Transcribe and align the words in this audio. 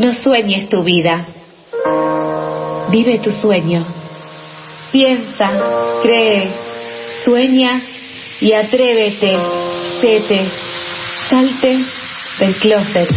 No 0.00 0.14
sueñes 0.14 0.70
tu 0.70 0.82
vida. 0.82 1.26
Vive 2.90 3.18
tu 3.18 3.30
sueño. 3.30 3.84
Piensa, 4.90 5.52
cree, 6.02 6.50
sueña 7.22 7.82
y 8.40 8.54
atrévete, 8.54 9.36
tete, 10.00 10.50
salte 11.28 11.84
del 12.38 12.54
closet. 12.56 13.10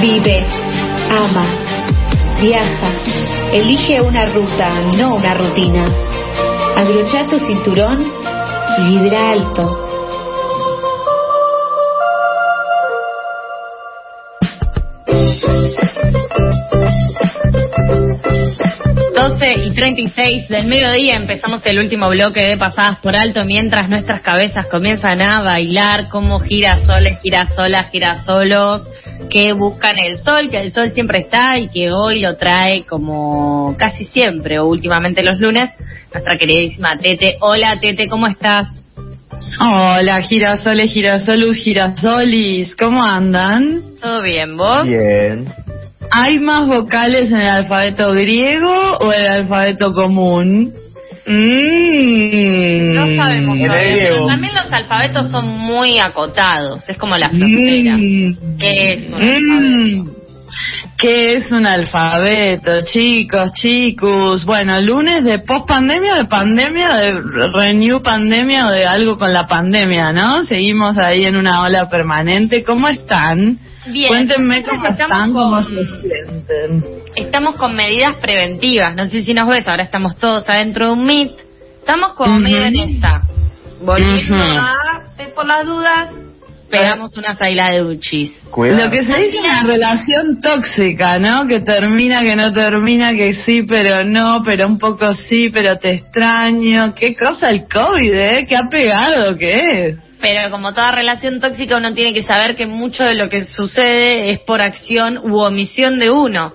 Vive, 0.00 0.46
ama, 1.10 1.46
viaja, 2.40 2.90
elige 3.52 4.00
una 4.00 4.24
ruta, 4.32 4.80
no 4.96 5.14
una 5.14 5.34
rutina. 5.34 5.84
Abrocha 6.74 7.26
tu 7.26 7.38
cinturón 7.38 8.10
y 8.78 8.94
vibra 8.94 9.32
alto. 9.32 9.87
12 19.18 19.66
y 19.66 19.74
36 19.74 20.48
del 20.48 20.66
mediodía 20.66 21.16
empezamos 21.16 21.60
el 21.66 21.80
último 21.80 22.08
bloque 22.08 22.40
de 22.40 22.56
Pasadas 22.56 23.00
por 23.00 23.16
Alto 23.16 23.44
mientras 23.44 23.88
nuestras 23.88 24.20
cabezas 24.20 24.68
comienzan 24.68 25.20
a 25.22 25.42
bailar 25.42 26.08
como 26.08 26.38
girasoles, 26.38 27.18
girasolas, 27.20 27.90
girasolos 27.90 28.88
que 29.28 29.52
buscan 29.54 29.98
el 29.98 30.18
sol, 30.18 30.48
que 30.50 30.60
el 30.60 30.70
sol 30.70 30.92
siempre 30.94 31.18
está 31.18 31.58
y 31.58 31.68
que 31.68 31.90
hoy 31.90 32.20
lo 32.20 32.36
trae 32.36 32.84
como 32.84 33.74
casi 33.76 34.04
siempre 34.04 34.60
o 34.60 34.66
últimamente 34.66 35.24
los 35.24 35.40
lunes 35.40 35.68
nuestra 36.12 36.38
queridísima 36.38 36.96
Tete. 36.96 37.38
Hola 37.40 37.76
Tete, 37.80 38.08
¿cómo 38.08 38.28
estás? 38.28 38.68
Hola, 39.60 40.22
girasoles, 40.22 40.92
girasolus, 40.92 41.56
girasolis, 41.56 42.76
¿cómo 42.76 43.02
andan? 43.02 43.82
¿Todo 44.00 44.22
bien, 44.22 44.56
vos? 44.56 44.86
Bien. 44.86 45.52
¿Hay 46.10 46.38
más 46.38 46.66
vocales 46.66 47.30
en 47.30 47.40
el 47.40 47.48
alfabeto 47.48 48.12
griego 48.12 48.96
o 49.00 49.12
en 49.12 49.20
el 49.20 49.30
alfabeto 49.30 49.92
común? 49.92 50.72
Mm. 51.26 52.94
No 52.94 53.22
sabemos 53.22 53.58
pero 53.60 54.26
también 54.26 54.54
los 54.54 54.72
alfabetos 54.72 55.30
son 55.30 55.46
muy 55.46 55.98
acotados, 56.02 56.88
es 56.88 56.96
como 56.96 57.16
la 57.16 57.28
frontera. 57.28 57.96
Mm. 57.98 58.58
¿Qué 58.58 58.94
es 58.94 59.10
un 59.10 59.22
alfabeto? 59.22 60.12
Mm. 60.12 60.18
¿Qué 60.96 61.36
es 61.36 61.52
un 61.52 61.66
alfabeto, 61.66 62.82
chicos, 62.82 63.52
chicos? 63.52 64.44
Bueno, 64.44 64.80
lunes 64.80 65.24
de 65.24 65.38
post 65.38 65.68
pandemia, 65.68 66.14
de 66.16 66.24
pandemia, 66.24 66.88
de 66.88 67.20
renew 67.52 68.02
pandemia 68.02 68.66
o 68.66 68.70
de 68.72 68.86
algo 68.86 69.18
con 69.18 69.32
la 69.32 69.46
pandemia, 69.46 70.12
¿no? 70.12 70.42
Seguimos 70.42 70.96
ahí 70.98 71.24
en 71.24 71.36
una 71.36 71.62
ola 71.62 71.88
permanente. 71.88 72.64
¿Cómo 72.64 72.88
están? 72.88 73.58
Bien. 73.92 74.08
Cuéntenme 74.08 74.62
cómo 74.62 74.86
estamos 74.86 74.98
están, 75.00 75.32
con- 75.32 75.42
cómo 75.50 75.62
se 75.62 75.84
sienten. 75.86 76.84
Estamos 77.16 77.56
con 77.56 77.74
medidas 77.74 78.16
preventivas, 78.20 78.94
no 78.94 79.08
sé 79.08 79.24
si 79.24 79.32
nos 79.34 79.48
ves, 79.48 79.66
ahora 79.66 79.82
estamos 79.84 80.16
todos 80.18 80.48
adentro 80.48 80.86
de 80.86 80.92
un 80.92 81.04
Meet. 81.04 81.32
Estamos 81.80 82.14
como 82.14 82.34
Ujú. 82.34 82.42
medio 82.42 82.64
en 82.64 82.76
esta. 82.78 83.22
Volviendo 83.82 84.34
Ujú. 84.36 84.42
a, 84.58 84.74
eh, 85.18 85.28
por 85.34 85.46
las 85.46 85.64
dudas, 85.66 86.10
pegamos 86.70 87.16
una 87.16 87.34
saila 87.34 87.70
de 87.70 87.78
duchis. 87.78 88.32
Cuidado. 88.50 88.84
Lo 88.86 88.90
que 88.90 89.04
se 89.04 89.18
dice 89.20 89.38
una 89.38 89.62
relación 89.62 90.40
tóxica, 90.40 91.18
¿no? 91.18 91.46
Que 91.46 91.60
termina, 91.60 92.22
que 92.22 92.36
no 92.36 92.52
termina, 92.52 93.14
que 93.14 93.32
sí, 93.32 93.62
pero 93.62 94.04
no, 94.04 94.42
pero 94.44 94.66
un 94.66 94.78
poco 94.78 95.14
sí, 95.14 95.48
pero 95.52 95.76
te 95.76 95.92
extraño. 95.94 96.94
Qué 96.94 97.14
cosa 97.14 97.50
el 97.50 97.64
COVID, 97.68 98.12
¿eh? 98.12 98.46
Qué 98.48 98.56
ha 98.56 98.68
pegado 98.68 99.36
que 99.36 99.86
es. 99.88 99.96
Pero 100.20 100.50
como 100.50 100.74
toda 100.74 100.90
relación 100.92 101.40
tóxica, 101.40 101.76
uno 101.76 101.94
tiene 101.94 102.12
que 102.12 102.24
saber 102.24 102.56
que 102.56 102.66
mucho 102.66 103.04
de 103.04 103.14
lo 103.14 103.28
que 103.28 103.46
sucede 103.46 104.30
es 104.32 104.40
por 104.40 104.60
acción 104.60 105.18
u 105.18 105.38
omisión 105.38 105.98
de 105.98 106.10
uno. 106.10 106.52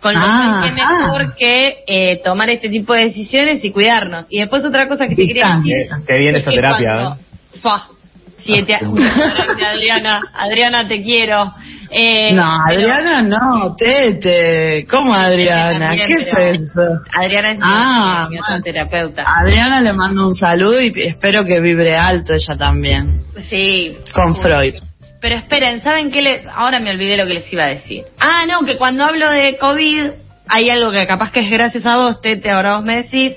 Con 0.00 0.14
lo 0.14 0.20
Ah, 0.22 0.58
cual, 0.60 0.74
qué 0.76 0.80
ah. 0.82 0.98
mejor 1.00 1.34
que 1.36 1.76
eh, 1.86 2.20
tomar 2.22 2.50
este 2.50 2.68
tipo 2.68 2.92
de 2.94 3.04
decisiones 3.04 3.64
y 3.64 3.72
cuidarnos. 3.72 4.26
Y 4.30 4.38
después 4.40 4.64
otra 4.64 4.86
cosa 4.86 5.06
que 5.06 5.16
te 5.16 5.26
quería 5.26 5.56
decir. 5.56 5.88
Qué- 5.88 6.04
qué 6.06 6.18
bien 6.18 6.36
es 6.36 6.42
esa 6.42 6.50
que 6.50 6.56
terapia, 6.56 6.92
cuando- 6.94 7.14
¿eh? 7.14 7.58
Fua, 7.60 7.88
siete 8.36 8.74
a- 8.76 8.80
Gracias, 8.82 9.68
Adriana. 9.74 10.20
Adriana, 10.34 10.86
te 10.86 11.02
quiero. 11.02 11.52
Eh, 11.90 12.32
no, 12.34 12.42
pero- 12.68 12.80
Adriana 12.92 13.22
no, 13.22 13.74
Tete. 13.76 14.86
¿Cómo 14.90 15.14
Adriana? 15.14 15.88
También, 15.88 16.06
¿Qué 16.06 16.14
es 16.14 16.60
eso? 16.60 16.82
Adriana 17.18 17.52
es 17.52 17.58
Ah, 17.62 18.28
mi 18.30 18.62
terapeuta. 18.62 19.24
Adriana 19.26 19.80
le 19.80 19.92
mando 19.94 20.26
un 20.26 20.34
saludo 20.34 20.80
y 20.82 20.92
espero 20.96 21.44
que 21.44 21.60
vibre 21.60 21.96
alto 21.96 22.34
ella 22.34 22.56
también. 22.58 23.22
Sí. 23.48 23.96
Con 24.14 24.34
Freud. 24.34 24.74
Pero 25.20 25.36
esperen, 25.36 25.82
¿saben 25.82 26.10
qué? 26.12 26.22
Le... 26.22 26.44
Ahora 26.54 26.78
me 26.78 26.90
olvidé 26.90 27.16
lo 27.16 27.26
que 27.26 27.34
les 27.34 27.52
iba 27.52 27.64
a 27.64 27.68
decir. 27.68 28.04
Ah, 28.20 28.44
no, 28.48 28.64
que 28.66 28.76
cuando 28.76 29.04
hablo 29.04 29.30
de 29.30 29.56
COVID 29.58 30.10
hay 30.48 30.70
algo 30.70 30.92
que 30.92 31.06
capaz 31.06 31.32
que 31.32 31.40
es 31.40 31.50
gracias 31.50 31.84
a 31.86 31.96
vos, 31.96 32.20
Tete, 32.20 32.50
ahora 32.50 32.76
vos 32.76 32.84
me 32.84 33.02
decís, 33.02 33.36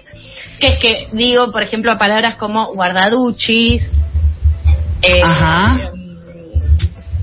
que 0.59 0.67
es 0.67 0.79
que 0.79 1.07
digo, 1.13 1.51
por 1.51 1.63
ejemplo, 1.63 1.97
palabras 1.97 2.35
como 2.35 2.67
guardaduchis, 2.73 3.83
eh, 5.01 5.21
Ajá. 5.23 5.89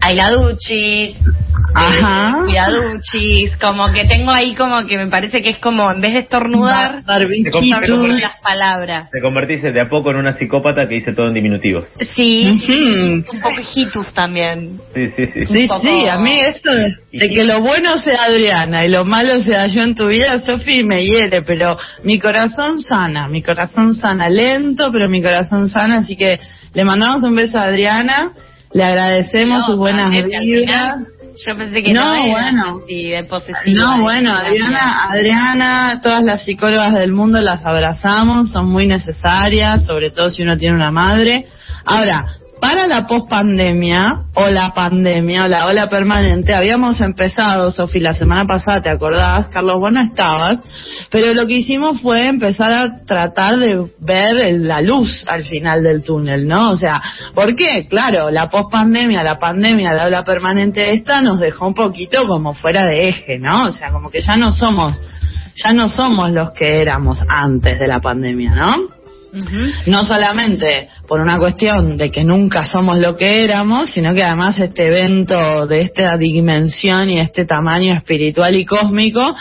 Ailaduchis, 0.08 1.16
Ajá. 1.74 2.30
eh, 2.30 2.44
cuidaduchis, 2.44 3.56
como 3.58 3.92
que 3.92 4.04
tengo 4.06 4.30
ahí 4.30 4.54
como 4.54 4.86
que 4.86 4.96
me 4.96 5.06
parece 5.08 5.42
que 5.42 5.50
es 5.50 5.58
como, 5.58 5.90
en 5.92 6.00
vez 6.00 6.12
de 6.14 6.18
estornudar, 6.20 7.02
las 7.06 8.40
palabras. 8.42 9.10
Te 9.10 9.20
convertiste 9.20 9.72
de 9.72 9.80
a 9.80 9.88
poco 9.88 10.10
en 10.10 10.16
una 10.16 10.32
psicópata 10.32 10.88
que 10.88 10.94
dice 10.96 11.12
todo 11.12 11.28
en 11.28 11.34
diminutivos. 11.34 11.88
Sí, 12.16 12.46
un 12.48 13.24
poco 13.42 13.60
hijitus 13.60 14.12
también. 14.14 14.80
Sí, 14.94 15.08
sí, 15.08 15.26
sí. 15.26 15.44
Sí, 15.44 15.66
poco- 15.68 15.80
sí, 15.80 16.08
a 16.08 16.18
mí 16.18 16.38
esto 16.40 16.74
de, 16.74 16.94
de 17.12 17.28
que 17.30 17.44
lo 17.44 17.60
bueno 17.60 17.98
sea 17.98 18.24
Adriana 18.24 18.84
y 18.84 18.88
lo 18.88 19.04
malo 19.04 19.38
sea 19.40 19.66
yo 19.66 19.82
en 19.82 19.94
tu 19.94 20.06
vida, 20.08 20.38
Sofi, 20.38 20.82
me 20.84 21.04
hiere, 21.04 21.42
pero 21.42 21.76
mi 22.04 22.18
corazón 22.18 22.82
sana, 22.82 23.28
mi 23.28 23.42
corazón 23.42 23.94
sana, 23.94 24.28
lento, 24.28 24.90
pero 24.92 25.08
mi 25.08 25.22
corazón 25.22 25.68
sana, 25.68 25.98
así 25.98 26.16
que 26.16 26.38
le 26.74 26.84
mandamos 26.84 27.22
un 27.22 27.34
beso 27.34 27.58
a 27.58 27.64
Adriana, 27.64 28.32
le 28.72 28.84
agradecemos 28.84 29.60
No, 29.60 29.66
sus 29.66 29.76
buenas 29.76 30.10
vibras. 30.10 30.96
Yo 31.46 31.56
pensé 31.56 31.82
que 31.82 31.92
no, 31.92 32.00
No, 32.02 32.14
era 32.14 32.32
bueno. 32.32 32.80
así 32.84 33.10
de 33.10 33.24
posesiva. 33.24 33.62
No, 33.80 33.96
de 33.96 34.02
bueno. 34.02 34.32
Adriana, 34.34 35.04
Adriana, 35.10 36.00
todas 36.02 36.24
las 36.24 36.44
psicólogas 36.44 36.94
del 36.94 37.12
mundo 37.12 37.40
las 37.40 37.64
abrazamos, 37.64 38.48
son 38.50 38.66
muy 38.68 38.86
necesarias, 38.88 39.84
sobre 39.86 40.10
todo 40.10 40.28
si 40.28 40.42
uno 40.42 40.56
tiene 40.56 40.74
una 40.74 40.90
madre. 40.90 41.46
Ahora, 41.84 42.26
para 42.60 42.86
la 42.86 43.06
pospandemia 43.06 44.06
o 44.34 44.46
la 44.48 44.72
pandemia 44.74 45.44
o 45.44 45.48
la 45.48 45.66
ola 45.66 45.88
permanente, 45.88 46.54
habíamos 46.54 47.00
empezado, 47.00 47.70
Sofi, 47.70 48.00
la 48.00 48.12
semana 48.12 48.44
pasada, 48.46 48.80
¿te 48.80 48.88
acordás? 48.88 49.48
Carlos, 49.48 49.78
vos 49.80 49.92
no 49.92 50.02
estabas, 50.02 50.58
pero 51.10 51.34
lo 51.34 51.46
que 51.46 51.58
hicimos 51.58 52.00
fue 52.00 52.26
empezar 52.26 52.70
a 52.70 53.04
tratar 53.04 53.58
de 53.58 53.86
ver 54.00 54.36
el- 54.38 54.68
la 54.68 54.80
luz 54.80 55.24
al 55.28 55.44
final 55.44 55.82
del 55.82 56.02
túnel, 56.02 56.46
¿no? 56.46 56.70
O 56.70 56.76
sea, 56.76 57.00
¿por 57.34 57.54
qué? 57.54 57.86
Claro, 57.88 58.30
la 58.30 58.48
pospandemia, 58.50 59.22
la 59.22 59.38
pandemia, 59.38 59.92
la 59.94 60.06
ola 60.06 60.24
permanente 60.24 60.92
esta 60.94 61.20
nos 61.20 61.38
dejó 61.40 61.66
un 61.68 61.74
poquito 61.74 62.26
como 62.26 62.54
fuera 62.54 62.86
de 62.86 63.08
eje, 63.08 63.38
¿no? 63.38 63.64
O 63.64 63.70
sea, 63.72 63.90
como 63.90 64.10
que 64.10 64.20
ya 64.20 64.36
no 64.36 64.52
somos, 64.52 65.00
ya 65.54 65.72
no 65.72 65.88
somos 65.88 66.30
los 66.32 66.52
que 66.52 66.80
éramos 66.80 67.18
antes 67.28 67.78
de 67.78 67.86
la 67.88 68.00
pandemia, 68.00 68.54
¿no? 68.54 68.97
No 69.86 70.04
solamente 70.04 70.88
por 71.06 71.20
una 71.20 71.36
cuestión 71.36 71.96
de 71.96 72.10
que 72.10 72.24
nunca 72.24 72.66
somos 72.66 72.98
lo 72.98 73.16
que 73.16 73.44
éramos, 73.44 73.90
sino 73.90 74.14
que 74.14 74.22
además 74.22 74.58
este 74.58 74.86
evento 74.86 75.66
de 75.66 75.82
esta 75.82 76.16
dimensión 76.18 77.10
y 77.10 77.20
este 77.20 77.44
tamaño 77.44 77.92
espiritual 77.94 78.54
y 78.56 78.64
cósmico 78.64 79.34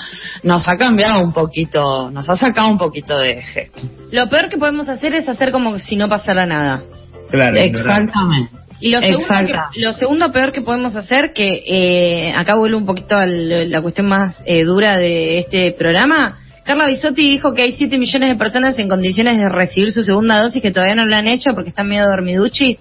nos 0.43 0.67
ha 0.67 0.75
cambiado 0.75 1.21
un 1.23 1.31
poquito, 1.33 2.09
nos 2.11 2.29
ha 2.29 2.35
sacado 2.35 2.69
un 2.69 2.77
poquito 2.77 3.17
de 3.17 3.39
eje. 3.39 3.71
Lo 4.11 4.29
peor 4.29 4.49
que 4.49 4.57
podemos 4.57 4.89
hacer 4.89 5.13
es 5.13 5.27
hacer 5.29 5.51
como 5.51 5.79
si 5.79 5.95
no 5.95 6.09
pasara 6.09 6.45
nada. 6.45 6.83
Claro. 7.29 7.55
Exactamente. 7.55 8.51
Y 8.79 8.91
lo 8.91 9.01
segundo, 9.01 9.27
que- 9.73 9.81
lo 9.81 9.93
segundo 9.93 10.31
peor 10.31 10.51
que 10.51 10.61
podemos 10.61 10.95
hacer, 10.95 11.33
que 11.33 11.63
eh, 11.65 12.33
acá 12.37 12.55
vuelvo 12.55 12.77
un 12.77 12.85
poquito 12.85 13.15
a 13.15 13.25
la 13.25 13.81
cuestión 13.81 14.07
más 14.07 14.35
eh, 14.45 14.63
dura 14.65 14.97
de 14.97 15.39
este 15.39 15.71
programa, 15.71 16.37
Carla 16.67 16.87
Bisotti 16.87 17.21
dijo 17.29 17.53
que 17.53 17.61
hay 17.63 17.71
7 17.71 17.97
millones 17.97 18.29
de 18.29 18.35
personas 18.35 18.77
en 18.77 18.89
condiciones 18.89 19.37
de 19.37 19.47
recibir 19.47 19.91
su 19.93 20.03
segunda 20.03 20.41
dosis 20.41 20.61
que 20.61 20.71
todavía 20.71 20.95
no 20.95 21.05
lo 21.05 21.15
han 21.15 21.25
hecho 21.27 21.51
porque 21.55 21.69
están 21.69 21.87
medio 21.87 22.05
dormiduchis. 22.07 22.77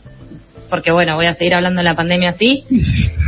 Porque 0.68 0.90
bueno, 0.90 1.14
voy 1.14 1.26
a 1.26 1.34
seguir 1.34 1.54
hablando 1.54 1.78
de 1.78 1.84
la 1.84 1.94
pandemia 1.94 2.30
así. 2.30 2.64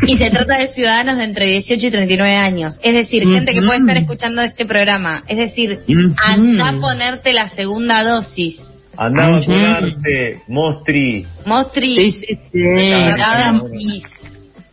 Y 0.09 0.17
se 0.17 0.29
trata 0.31 0.59
de 0.59 0.67
ciudadanos 0.75 1.19
de 1.19 1.25
entre 1.25 1.47
18 1.47 1.87
y 1.87 1.91
39 1.93 2.35
años. 2.35 2.75
Es 2.83 2.93
decir, 2.93 3.23
gente 3.23 3.55
que 3.55 3.63
puede 3.63 3.79
estar 3.79 3.97
escuchando 3.97 4.43
este 4.43 4.67
programa. 4.67 5.23
Es 5.29 5.39
decir, 5.39 5.79
Ujú. 5.89 6.15
anda 6.21 6.69
a 6.71 6.81
ponerte 6.81 7.33
la 7.33 7.49
segunda 7.51 8.03
dosis. 8.03 8.61
Andaba 8.97 9.37
a 9.37 9.39
Ujú. 9.39 9.47
curarte, 9.53 10.41
Mostri. 10.49 11.25
Mostri. 11.47 11.95
Sí, 11.95 12.11
sí, 12.11 12.35
sí. 12.51 12.59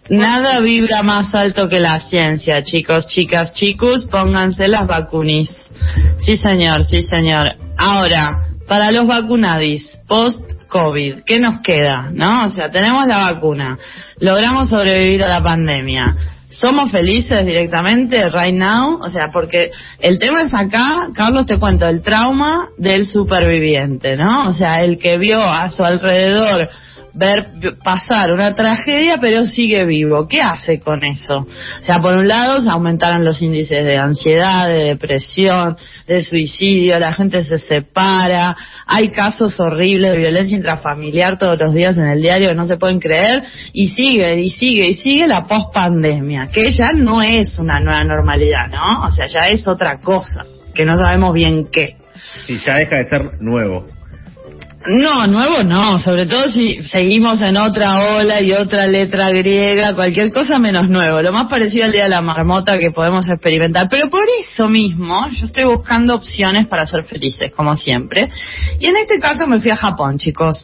Nada, 0.10 0.60
vibra 0.60 1.02
más 1.02 1.34
alto 1.34 1.68
que 1.68 1.80
la 1.80 2.00
ciencia, 2.00 2.62
chicos, 2.62 3.08
chicas, 3.08 3.52
chicos, 3.54 4.06
pónganse 4.06 4.68
las 4.68 4.86
vacunis. 4.86 5.50
Sí, 6.20 6.38
señor, 6.38 6.84
sí, 6.84 7.02
señor. 7.02 7.54
Ahora, 7.76 8.44
para 8.68 8.92
los 8.92 9.08
vacunadis, 9.08 10.00
post-COVID, 10.08 11.22
¿qué 11.26 11.40
nos 11.40 11.60
queda? 11.62 12.12
¿No? 12.14 12.44
O 12.44 12.50
sea, 12.50 12.70
tenemos 12.70 13.08
la 13.08 13.32
vacuna, 13.32 13.80
logramos 14.20 14.70
sobrevivir 14.70 15.24
a 15.24 15.28
la 15.28 15.42
pandemia. 15.42 16.16
somos 16.52 16.92
felices 16.92 17.44
directamente 17.46 18.30
right 18.30 18.56
now, 18.56 19.00
o 19.02 19.10
sea, 19.10 19.28
porque 19.34 19.72
el 20.00 20.20
tema 20.20 20.44
es 20.44 20.54
acá, 20.54 21.10
Carlos, 21.16 21.48
te 21.48 21.58
cuento, 21.58 21.88
el 21.88 22.02
trauma 22.02 22.70
del 22.78 23.08
superviviente, 23.08 24.16
¿no? 24.16 24.50
O 24.50 24.54
sea, 24.54 24.84
el 24.84 24.98
que 25.00 25.18
vio 25.18 25.42
a 25.42 25.68
su 25.70 25.84
alrededor 25.84 26.70
ver 27.16 27.48
pasar 27.84 28.32
una 28.32 28.54
tragedia, 28.56 29.18
pero 29.20 29.46
sigue 29.46 29.86
vivo. 29.86 30.28
¿Qué 30.28 30.42
hace 30.42 30.80
con 30.80 31.04
eso? 31.04 31.40
O 31.40 31.86
sea, 31.86 32.00
por 32.00 32.14
un 32.14 32.28
lado, 32.28 32.60
se 32.60 32.70
aumentaron 32.70 33.24
los 33.24 33.42
índices 33.42 33.84
de 33.84 33.98
ansiedad, 33.98 34.68
de 34.68 34.86
depresión, 34.86 35.78
de 36.08 36.22
suicidio, 36.22 37.00
la 37.00 37.14
gente 37.14 37.42
se 37.44 37.58
separa, 37.58 38.56
hay 38.86 39.10
casos 39.10 39.60
horribles 39.60 40.12
de 40.12 40.18
violencia 40.18 40.58
intrafamiliar 40.58 41.38
todos 41.38 41.58
los 41.60 41.74
días 41.74 41.98
en 41.98 42.08
el 42.08 42.22
diario 42.22 42.50
que 42.50 42.56
no 42.56 42.66
se 42.66 42.78
pueden 42.78 43.00
creer, 43.00 43.44
y 43.74 43.90
sigue, 43.90 44.40
y 44.40 44.50
sigue, 44.50 44.88
y 44.88 44.94
sigue 44.94 45.28
la 45.28 45.46
pospandemia, 45.46 46.50
que 46.52 46.72
ya 46.72 46.92
no 46.92 47.22
es 47.22 47.58
una 47.58 47.80
nueva 47.80 48.04
normalidad, 48.04 48.70
¿no? 48.72 49.06
O 49.08 49.12
sea, 49.12 49.26
ya 49.28 49.46
es 49.52 49.66
otra 49.68 50.00
cosa, 50.00 50.46
que 50.74 50.86
no 50.86 50.96
sabemos 50.96 51.34
bien 51.34 51.68
qué. 51.72 51.96
Sí, 52.46 52.60
ya 52.66 52.76
deja 52.76 52.98
de 52.98 53.06
ser 53.06 53.42
nuevo. 53.42 53.86
No, 54.88 55.26
nuevo 55.26 55.64
no, 55.64 55.98
sobre 55.98 56.28
todo 56.28 56.52
si 56.52 56.84
seguimos 56.84 57.42
en 57.42 57.58
otra 57.58 58.18
ola 58.18 58.40
y 58.42 58.52
otra 58.52 58.86
letra 58.86 59.32
griega, 59.32 59.96
cualquier 59.96 60.32
cosa 60.32 60.60
menos 60.60 60.90
nuevo, 60.90 61.24
lo 61.24 61.32
más 61.32 61.48
parecido 61.48 61.86
al 61.86 61.92
día 61.92 62.04
de 62.04 62.10
la 62.10 62.22
marmota 62.22 62.78
que 62.78 62.92
podemos 62.92 63.28
experimentar. 63.28 63.88
Pero 63.90 64.10
por 64.10 64.22
eso 64.48 64.70
mismo 64.70 65.28
yo 65.32 65.46
estoy 65.46 65.64
buscando 65.64 66.14
opciones 66.14 66.68
para 66.68 66.86
ser 66.86 67.04
felices, 67.04 67.52
como 67.52 67.76
siempre. 67.76 68.30
Y 68.80 68.86
en 68.86 68.98
este 68.98 69.20
caso 69.20 69.48
me 69.48 69.60
fui 69.60 69.72
a 69.72 69.76
Japón, 69.76 70.20
chicos. 70.20 70.64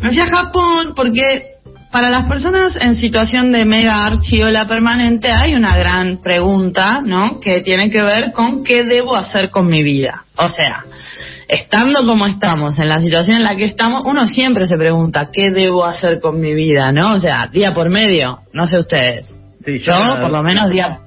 Me 0.00 0.10
fui 0.10 0.22
a 0.22 0.26
Japón 0.26 0.92
porque 0.96 1.59
para 1.90 2.10
las 2.10 2.26
personas 2.26 2.76
en 2.80 2.94
situación 2.94 3.50
de 3.52 3.64
mega 3.64 4.06
archiola 4.06 4.66
permanente 4.66 5.28
hay 5.30 5.54
una 5.54 5.76
gran 5.76 6.18
pregunta, 6.22 7.00
¿no? 7.04 7.40
Que 7.40 7.62
tiene 7.62 7.90
que 7.90 8.02
ver 8.02 8.32
con 8.32 8.62
qué 8.62 8.84
debo 8.84 9.16
hacer 9.16 9.50
con 9.50 9.66
mi 9.66 9.82
vida. 9.82 10.24
O 10.36 10.48
sea, 10.48 10.84
estando 11.48 12.06
como 12.06 12.26
estamos, 12.26 12.78
en 12.78 12.88
la 12.88 13.00
situación 13.00 13.38
en 13.38 13.42
la 13.42 13.56
que 13.56 13.64
estamos, 13.64 14.04
uno 14.06 14.26
siempre 14.26 14.66
se 14.66 14.76
pregunta, 14.76 15.30
¿qué 15.32 15.50
debo 15.50 15.84
hacer 15.84 16.20
con 16.20 16.40
mi 16.40 16.54
vida? 16.54 16.92
¿No? 16.92 17.14
O 17.14 17.18
sea, 17.18 17.48
día 17.48 17.74
por 17.74 17.90
medio, 17.90 18.38
no 18.52 18.66
sé 18.66 18.78
ustedes. 18.78 19.26
Sí, 19.64 19.78
Yo, 19.80 19.92
por 20.20 20.30
lo 20.30 20.42
menos, 20.42 20.70
día... 20.70 21.00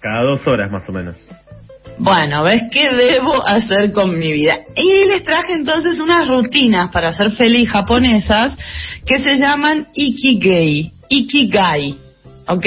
Cada 0.00 0.22
dos 0.22 0.46
horas 0.46 0.70
más 0.70 0.88
o 0.88 0.92
menos. 0.92 1.16
Bueno, 1.98 2.44
¿ves 2.44 2.64
qué 2.70 2.90
debo 2.94 3.46
hacer 3.46 3.90
con 3.92 4.18
mi 4.18 4.32
vida? 4.32 4.58
Y 4.74 5.06
les 5.06 5.24
traje 5.24 5.54
entonces 5.54 5.98
unas 5.98 6.28
rutinas 6.28 6.90
para 6.90 7.10
ser 7.12 7.30
feliz 7.30 7.70
japonesas 7.70 8.54
que 9.06 9.22
se 9.22 9.36
llaman 9.36 9.88
Ikigai. 9.94 10.90
Ikigai. 11.08 11.94
¿ok? 12.48 12.66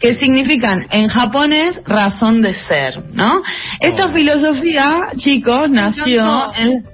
Que 0.00 0.14
significan 0.14 0.86
en 0.90 1.08
japonés 1.08 1.80
razón 1.84 2.42
de 2.42 2.54
ser, 2.54 3.02
¿no? 3.12 3.42
Esta 3.80 4.06
Oh. 4.06 4.12
filosofía, 4.12 5.08
chicos, 5.16 5.68
nació 5.70 6.52
en, 6.56 6.84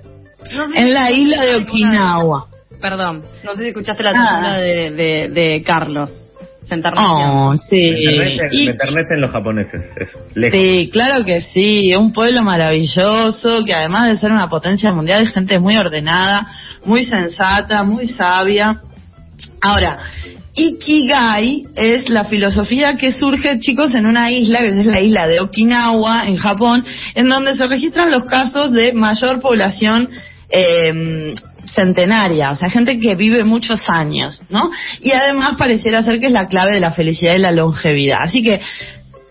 No 0.74 0.94
la 0.94 1.10
isla 1.10 1.44
de 1.44 1.56
Okinawa. 1.56 2.46
Perdón, 2.80 3.22
no 3.44 3.54
sé 3.54 3.62
si 3.62 3.68
escuchaste 3.68 4.02
la 4.02 4.12
tanda 4.12 4.56
de, 4.58 4.90
de, 4.92 5.28
de 5.30 5.62
Carlos. 5.62 6.10
Se 6.68 6.74
enterneció. 6.74 7.12
Oh, 7.12 7.54
sí. 7.56 7.76
Me 7.80 8.00
enternecen- 8.00 8.70
enternecen 8.70 9.20
los 9.20 9.30
japoneses, 9.30 9.82
eso. 10.00 10.18
Lejos. 10.34 10.58
Sí, 10.58 10.90
claro 10.92 11.24
que 11.24 11.40
sí, 11.40 11.94
un 11.94 12.12
pueblo 12.12 12.42
maravilloso 12.42 13.62
que 13.64 13.72
además 13.72 14.08
de 14.08 14.16
ser 14.16 14.32
una 14.32 14.48
potencia 14.48 14.90
mundial 14.92 15.22
es 15.22 15.32
gente 15.32 15.60
muy 15.60 15.76
ordenada, 15.76 16.46
muy 16.84 17.04
sensata, 17.04 17.84
muy 17.84 18.08
sabia. 18.08 18.80
Ahora, 19.62 19.98
Ikigai 20.54 21.64
es 21.76 22.08
la 22.08 22.24
filosofía 22.24 22.96
que 22.96 23.12
surge, 23.12 23.58
chicos, 23.60 23.94
en 23.94 24.06
una 24.06 24.30
isla, 24.32 24.58
que 24.60 24.68
es 24.80 24.86
la 24.86 25.00
isla 25.00 25.26
de 25.28 25.40
Okinawa, 25.40 26.26
en 26.26 26.36
Japón, 26.36 26.84
en 27.14 27.28
donde 27.28 27.54
se 27.54 27.66
registran 27.66 28.10
los 28.10 28.24
casos 28.24 28.72
de 28.72 28.92
mayor 28.92 29.40
población 29.40 30.08
eh, 30.48 31.32
centenaria, 31.76 32.50
o 32.50 32.54
sea, 32.56 32.70
gente 32.70 32.98
que 32.98 33.14
vive 33.14 33.44
muchos 33.44 33.84
años, 33.88 34.40
¿no? 34.48 34.70
Y 35.00 35.12
además 35.12 35.52
pareciera 35.56 36.02
ser 36.02 36.18
que 36.18 36.26
es 36.26 36.32
la 36.32 36.48
clave 36.48 36.72
de 36.72 36.80
la 36.80 36.90
felicidad 36.90 37.36
y 37.36 37.38
la 37.38 37.52
longevidad. 37.52 38.18
Así 38.22 38.42
que 38.42 38.60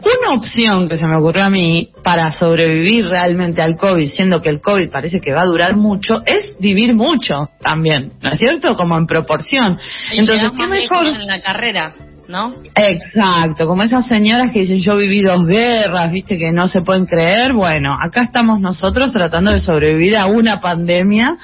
una 0.06 0.36
opción 0.36 0.88
que 0.88 0.98
se 0.98 1.08
me 1.08 1.16
ocurrió 1.16 1.46
a 1.46 1.50
mí 1.50 1.90
para 2.04 2.30
sobrevivir 2.30 3.08
realmente 3.08 3.62
al 3.62 3.76
COVID, 3.76 4.08
siendo 4.08 4.42
que 4.42 4.50
el 4.50 4.62
COVID 4.62 4.90
parece 4.90 5.20
que 5.20 5.34
va 5.34 5.42
a 5.42 5.46
durar 5.46 5.76
mucho, 5.76 6.22
es 6.26 6.56
vivir 6.60 6.94
mucho 6.94 7.50
también, 7.60 8.12
¿no 8.22 8.32
es 8.32 8.38
cierto? 8.38 8.78
Como 8.78 8.98
en 8.98 9.08
proporción. 9.08 9.80
Y 10.12 10.20
Entonces, 10.20 10.52
¿qué 10.56 10.68
mejor? 10.68 11.08
En 11.08 11.26
la 11.26 11.42
carrera, 11.42 11.94
¿no? 12.28 12.56
Exacto, 12.76 13.68
como 13.68 13.84
esas 13.84 14.08
señoras 14.08 14.52
que 14.52 14.62
dicen 14.62 14.78
yo 14.78 14.98
viví 14.98 15.22
dos 15.22 15.46
guerras, 15.46 16.12
viste 16.12 16.38
que 16.38 16.52
no 16.52 16.68
se 16.68 16.82
pueden 16.82 17.06
creer. 17.06 17.54
Bueno, 17.54 17.96
acá 18.00 18.24
estamos 18.24 18.60
nosotros 18.60 19.12
tratando 19.12 19.52
de 19.52 19.60
sobrevivir 19.60 20.18
a 20.18 20.26
una 20.28 20.60
pandemia 20.60 21.38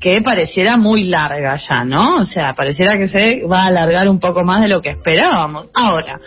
que 0.00 0.16
pareciera 0.22 0.76
muy 0.76 1.04
larga 1.04 1.56
ya, 1.56 1.84
¿no? 1.84 2.16
O 2.16 2.24
sea, 2.24 2.54
pareciera 2.54 2.96
que 2.96 3.08
se 3.08 3.44
va 3.46 3.64
a 3.64 3.66
alargar 3.66 4.08
un 4.08 4.20
poco 4.20 4.44
más 4.44 4.60
de 4.62 4.68
lo 4.68 4.80
que 4.80 4.90
esperábamos. 4.90 5.68
Ahora, 5.74 6.18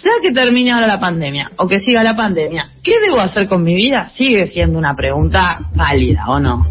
sea 0.00 0.12
que 0.22 0.32
termine 0.32 0.72
ahora 0.72 0.86
la 0.86 1.00
pandemia 1.00 1.50
o 1.56 1.68
que 1.68 1.78
siga 1.78 2.02
la 2.02 2.16
pandemia, 2.16 2.68
¿qué 2.82 2.98
debo 3.00 3.20
hacer 3.20 3.48
con 3.48 3.62
mi 3.62 3.74
vida? 3.74 4.08
Sigue 4.08 4.46
siendo 4.46 4.78
una 4.78 4.94
pregunta 4.94 5.60
válida, 5.74 6.24
¿o 6.28 6.40
no? 6.40 6.66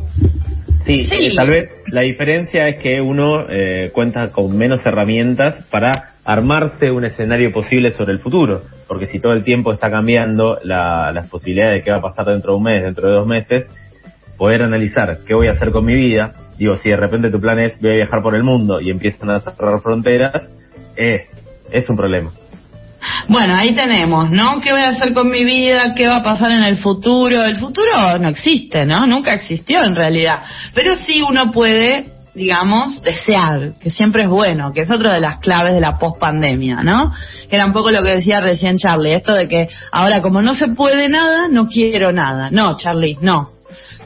Sí, 0.89 1.05
Sí. 1.05 1.25
eh, 1.27 1.31
tal 1.35 1.49
vez 1.49 1.69
la 1.91 2.01
diferencia 2.01 2.67
es 2.67 2.77
que 2.77 2.99
uno 3.01 3.45
eh, 3.49 3.91
cuenta 3.93 4.29
con 4.29 4.57
menos 4.57 4.85
herramientas 4.85 5.63
para 5.69 6.13
armarse 6.25 6.91
un 6.91 7.05
escenario 7.05 7.51
posible 7.51 7.91
sobre 7.91 8.13
el 8.13 8.19
futuro, 8.19 8.61
porque 8.87 9.05
si 9.05 9.19
todo 9.19 9.33
el 9.33 9.43
tiempo 9.43 9.71
está 9.71 9.89
cambiando 9.91 10.59
la- 10.63 11.11
las 11.11 11.27
posibilidades 11.29 11.75
de 11.77 11.81
qué 11.83 11.91
va 11.91 11.97
a 11.97 12.01
pasar 12.01 12.25
dentro 12.25 12.53
de 12.53 12.57
un 12.57 12.63
mes, 12.63 12.83
dentro 12.83 13.07
de 13.09 13.15
dos 13.15 13.27
meses, 13.27 13.67
poder 14.37 14.61
analizar 14.63 15.17
qué 15.27 15.33
voy 15.33 15.47
a 15.47 15.51
hacer 15.51 15.71
con 15.71 15.85
mi 15.85 15.95
vida, 15.95 16.33
digo, 16.57 16.75
si 16.75 16.89
de 16.89 16.97
repente 16.97 17.29
tu 17.29 17.39
plan 17.39 17.59
es 17.59 17.79
voy 17.81 17.91
a 17.91 17.95
viajar 17.95 18.21
por 18.21 18.35
el 18.35 18.43
mundo 18.43 18.79
y 18.81 18.89
empiezan 18.89 19.29
a 19.31 19.39
cerrar 19.41 19.81
fronteras, 19.81 20.49
es, 20.95 21.21
es 21.71 21.89
un 21.89 21.97
problema. 21.97 22.31
Bueno, 23.27 23.55
ahí 23.55 23.73
tenemos, 23.73 24.31
¿no? 24.31 24.59
¿Qué 24.61 24.71
voy 24.71 24.81
a 24.81 24.89
hacer 24.89 25.13
con 25.13 25.29
mi 25.29 25.43
vida? 25.43 25.93
¿Qué 25.95 26.07
va 26.07 26.17
a 26.17 26.23
pasar 26.23 26.51
en 26.51 26.63
el 26.63 26.77
futuro? 26.77 27.43
El 27.43 27.57
futuro 27.57 28.17
no 28.19 28.27
existe, 28.27 28.85
¿no? 28.85 29.05
Nunca 29.05 29.33
existió 29.33 29.83
en 29.83 29.95
realidad. 29.95 30.39
Pero 30.73 30.95
sí 30.95 31.21
uno 31.21 31.51
puede, 31.51 32.07
digamos, 32.33 33.01
desear, 33.01 33.73
que 33.79 33.89
siempre 33.89 34.23
es 34.23 34.29
bueno, 34.29 34.73
que 34.73 34.81
es 34.81 34.91
otra 34.91 35.13
de 35.13 35.19
las 35.19 35.37
claves 35.37 35.75
de 35.75 35.81
la 35.81 35.97
pospandemia, 35.97 36.77
¿no? 36.83 37.13
Que 37.49 37.55
era 37.55 37.65
un 37.65 37.73
poco 37.73 37.91
lo 37.91 38.03
que 38.03 38.15
decía 38.15 38.41
recién 38.41 38.77
Charlie, 38.77 39.13
esto 39.13 39.33
de 39.33 39.47
que 39.47 39.69
ahora 39.91 40.21
como 40.21 40.41
no 40.41 40.55
se 40.55 40.69
puede 40.69 41.09
nada, 41.09 41.47
no 41.49 41.67
quiero 41.67 42.11
nada. 42.11 42.49
No, 42.51 42.75
Charlie, 42.77 43.17
no. 43.21 43.58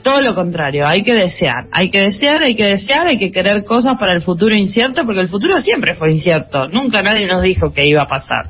Todo 0.03 0.21
lo 0.21 0.35
contrario, 0.35 0.85
hay 0.85 1.01
que 1.01 1.13
desear, 1.13 1.67
hay 1.71 1.89
que 1.89 1.99
desear, 1.99 2.43
hay 2.43 2.55
que 2.55 2.65
desear, 2.65 3.07
hay 3.07 3.17
que 3.17 3.31
querer 3.31 3.63
cosas 3.63 3.97
para 3.97 4.13
el 4.13 4.21
futuro 4.21 4.53
incierto, 4.53 5.05
porque 5.05 5.21
el 5.21 5.29
futuro 5.29 5.59
siempre 5.61 5.95
fue 5.95 6.11
incierto, 6.11 6.67
nunca 6.67 7.01
nadie 7.01 7.25
nos 7.25 7.41
dijo 7.41 7.73
que 7.73 7.85
iba 7.87 8.01
a 8.01 8.07
pasar. 8.07 8.49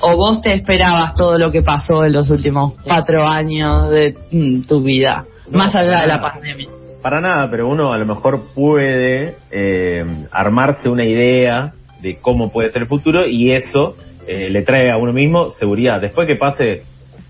O 0.00 0.16
vos 0.16 0.40
te 0.40 0.52
esperabas 0.52 1.14
todo 1.14 1.38
lo 1.38 1.52
que 1.52 1.62
pasó 1.62 2.04
en 2.04 2.12
los 2.12 2.30
últimos 2.30 2.74
cuatro 2.82 3.24
años 3.24 3.90
de 3.90 4.16
mm, 4.32 4.62
tu 4.62 4.82
vida, 4.82 5.24
No, 5.48 5.58
más 5.58 5.74
allá 5.76 6.00
de 6.00 6.06
la 6.08 6.20
pandemia. 6.20 6.68
Para 7.00 7.20
nada, 7.20 7.48
pero 7.48 7.68
uno 7.68 7.92
a 7.92 7.98
lo 7.98 8.04
mejor 8.04 8.52
puede 8.52 9.36
eh, 9.52 10.04
armarse 10.32 10.88
una 10.88 11.04
idea 11.04 11.74
de 12.02 12.16
cómo 12.16 12.50
puede 12.50 12.70
ser 12.70 12.82
el 12.82 12.88
futuro 12.88 13.24
y 13.24 13.52
eso 13.52 13.94
eh, 14.26 14.50
le 14.50 14.62
trae 14.62 14.90
a 14.90 14.96
uno 14.96 15.12
mismo 15.12 15.52
seguridad. 15.52 16.00
Después 16.00 16.26
que 16.26 16.34
pase 16.34 16.82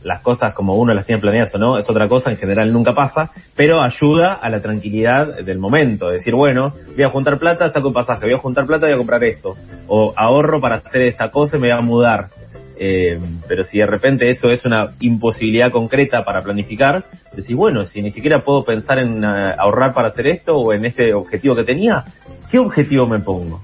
las 0.03 0.21
cosas 0.21 0.55
como 0.55 0.75
uno 0.75 0.95
las 0.95 1.07
tiene 1.07 1.21
planeadas 1.21 1.55
o 1.55 1.59
no, 1.59 1.79
es 1.79 1.89
otra 1.89 2.09
cosa, 2.09 2.31
en 2.31 2.37
general 2.37 2.73
nunca 2.73 2.93
pasa, 2.93 3.31
pero 3.57 3.81
ayuda 3.81 4.35
a 4.35 4.49
la 4.49 4.63
tranquilidad 4.63 5.39
del 5.43 5.59
momento. 5.59 6.09
Decir, 6.09 6.35
bueno, 6.35 6.73
voy 6.95 7.05
a 7.05 7.11
juntar 7.11 7.39
plata, 7.39 7.71
saco 7.71 7.89
un 7.89 7.95
pasaje, 7.95 8.25
voy 8.25 8.35
a 8.35 8.39
juntar 8.39 8.67
plata, 8.67 8.87
voy 8.87 8.95
a 8.95 8.99
comprar 8.99 9.25
esto. 9.25 9.57
O 9.87 10.13
ahorro 10.17 10.61
para 10.61 10.77
hacer 10.77 11.03
esta 11.03 11.31
cosa 11.31 11.57
y 11.57 11.61
me 11.61 11.69
voy 11.69 11.79
a 11.79 11.83
mudar. 11.83 12.29
Eh, 12.81 13.19
pero 13.49 13.65
si 13.65 13.79
de 13.79 13.87
repente 13.87 14.29
eso 14.29 14.49
es 14.51 14.65
una 14.65 14.93
imposibilidad 15.01 15.73
concreta 15.73 16.25
para 16.25 16.43
planificar, 16.43 17.05
decís, 17.35 17.57
bueno, 17.57 17.85
si 17.85 18.01
ni 18.03 18.13
siquiera 18.13 18.45
puedo 18.45 18.65
pensar 18.65 18.99
en 19.01 19.25
eh, 19.25 19.55
ahorrar 19.59 19.93
para 19.93 20.09
hacer 20.09 20.29
esto 20.29 20.57
o 20.57 20.73
en 20.73 20.85
este 20.85 21.13
objetivo 21.13 21.57
que 21.57 21.65
tenía, 21.65 22.05
¿qué 22.51 22.59
objetivo 22.61 23.07
me 23.09 23.19
pongo? 23.19 23.61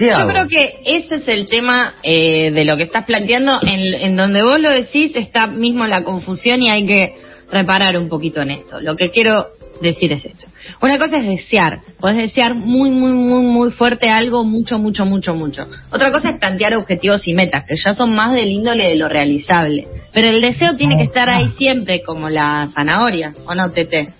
¿Qué 0.00 0.08
Yo 0.08 0.26
creo 0.26 0.48
que 0.48 0.80
ese 0.86 1.16
es 1.16 1.28
el 1.28 1.46
tema 1.46 1.96
eh, 2.02 2.50
de 2.52 2.64
lo 2.64 2.78
que 2.78 2.84
estás 2.84 3.04
planteando, 3.04 3.58
en, 3.60 3.92
en 3.92 4.16
donde 4.16 4.42
vos 4.42 4.58
lo 4.58 4.70
decís 4.70 5.12
está 5.14 5.46
mismo 5.46 5.84
la 5.86 6.04
confusión 6.04 6.62
y 6.62 6.70
hay 6.70 6.86
que 6.86 7.16
reparar 7.52 7.98
un 7.98 8.08
poquito 8.08 8.40
en 8.40 8.52
esto. 8.52 8.80
Lo 8.80 8.96
que 8.96 9.10
quiero 9.10 9.48
decir 9.82 10.10
es 10.12 10.24
esto. 10.24 10.46
Una 10.80 10.98
cosa 10.98 11.18
es 11.18 11.26
desear, 11.26 11.80
podés 11.98 12.16
desear 12.16 12.54
muy, 12.54 12.90
muy, 12.90 13.12
muy, 13.12 13.42
muy 13.42 13.70
fuerte 13.72 14.08
algo, 14.08 14.42
mucho, 14.42 14.78
mucho, 14.78 15.04
mucho, 15.04 15.34
mucho. 15.34 15.66
Otra 15.90 16.10
cosa 16.10 16.30
es 16.30 16.38
plantear 16.38 16.76
objetivos 16.76 17.20
y 17.26 17.34
metas, 17.34 17.66
que 17.66 17.74
ya 17.76 17.92
son 17.92 18.14
más 18.14 18.32
del 18.32 18.48
índole 18.48 18.88
de 18.88 18.96
lo 18.96 19.06
realizable. 19.06 19.86
Pero 20.14 20.30
el 20.30 20.40
deseo 20.40 20.76
tiene 20.76 20.96
que 20.96 21.04
estar 21.04 21.28
ahí 21.28 21.48
siempre, 21.58 22.00
como 22.02 22.30
la 22.30 22.70
zanahoria, 22.74 23.34
¿o 23.44 23.54
no, 23.54 23.70
Tete? 23.70 24.14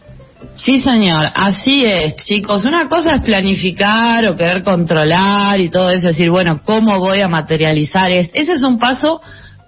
Sí, 0.56 0.78
señor, 0.80 1.26
así 1.34 1.84
es, 1.84 2.16
chicos. 2.24 2.64
Una 2.64 2.86
cosa 2.86 3.14
es 3.16 3.22
planificar 3.22 4.26
o 4.26 4.36
querer 4.36 4.62
controlar 4.62 5.60
y 5.60 5.70
todo 5.70 5.90
eso, 5.90 6.08
decir, 6.08 6.30
bueno, 6.30 6.60
¿cómo 6.64 6.98
voy 6.98 7.20
a 7.20 7.28
materializar? 7.28 8.10
Es, 8.10 8.30
ese 8.34 8.52
es 8.52 8.62
un 8.62 8.78
paso 8.78 9.20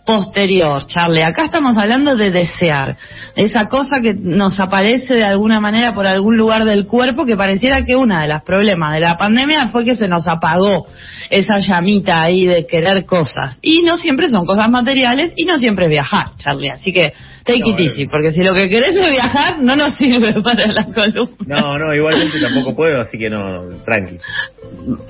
posterior, 0.05 0.85
Charlie. 0.87 1.23
Acá 1.23 1.45
estamos 1.45 1.77
hablando 1.77 2.17
de 2.17 2.31
desear, 2.31 2.97
esa 3.37 3.67
cosa 3.67 4.01
que 4.01 4.15
nos 4.15 4.59
aparece 4.61 5.15
de 5.15 5.25
alguna 5.25 5.61
manera 5.61 5.95
por 5.95 6.07
algún 6.07 6.37
lugar 6.37 6.65
del 6.65 6.87
cuerpo 6.87 7.25
que 7.25 7.37
pareciera 7.37 7.85
que 7.87 7.95
uno 7.95 8.21
de 8.21 8.29
los 8.29 8.43
problemas 8.43 8.95
de 8.95 9.01
la 9.01 9.17
pandemia 9.17 9.69
fue 9.69 9.85
que 9.85 9.95
se 9.95 10.09
nos 10.09 10.27
apagó 10.29 10.87
esa 11.31 11.59
llamita 11.59 12.23
ahí 12.23 12.47
de 12.47 12.67
querer 12.67 13.05
cosas. 13.05 13.59
Y 13.63 13.83
no 13.83 13.97
siempre 13.97 14.31
son 14.31 14.45
cosas 14.45 14.69
materiales 14.71 15.33
y 15.37 15.45
no 15.45 15.57
siempre 15.57 15.85
es 15.85 15.91
viajar, 15.91 16.33
Charlie. 16.37 16.71
Así 16.71 16.93
que 16.93 17.13
take 17.45 17.61
No, 17.61 17.71
it 17.71 17.81
easy, 17.81 18.07
porque 18.07 18.31
si 18.31 18.43
lo 18.43 18.55
que 18.55 18.69
querés 18.69 18.97
es 18.97 19.11
viajar, 19.11 19.61
no 19.61 19.77
nos 19.77 19.93
sirve 19.95 20.35
para 20.43 20.67
la 20.67 20.85
columna. 20.85 21.37
No, 21.47 21.79
no, 21.79 21.95
igualmente 21.95 22.41
tampoco 22.41 22.75
puedo, 22.75 23.01
así 23.01 23.19
que 23.19 23.31
no, 23.31 23.69
tranqui. 23.85 24.17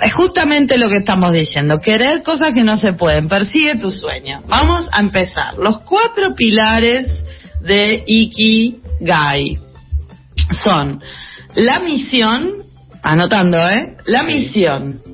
Es 0.00 0.14
justamente 0.14 0.78
lo 0.78 0.88
que 0.88 0.98
estamos 0.98 1.32
diciendo, 1.32 1.80
querer 1.80 2.22
cosas 2.22 2.52
que 2.52 2.62
no 2.62 2.76
se 2.76 2.92
pueden, 2.92 3.28
persigue 3.28 3.76
tu 3.76 3.90
sueño. 3.90 4.42
Vamos 4.46 4.88
a 4.92 5.00
empezar. 5.00 5.56
Los 5.58 5.80
cuatro 5.80 6.34
pilares 6.34 7.24
de 7.60 8.02
Ikigai 8.06 9.58
son 10.64 11.00
la 11.54 11.80
misión, 11.80 12.62
anotando, 13.02 13.58
¿eh? 13.68 13.96
La 14.06 14.22
misión. 14.22 15.11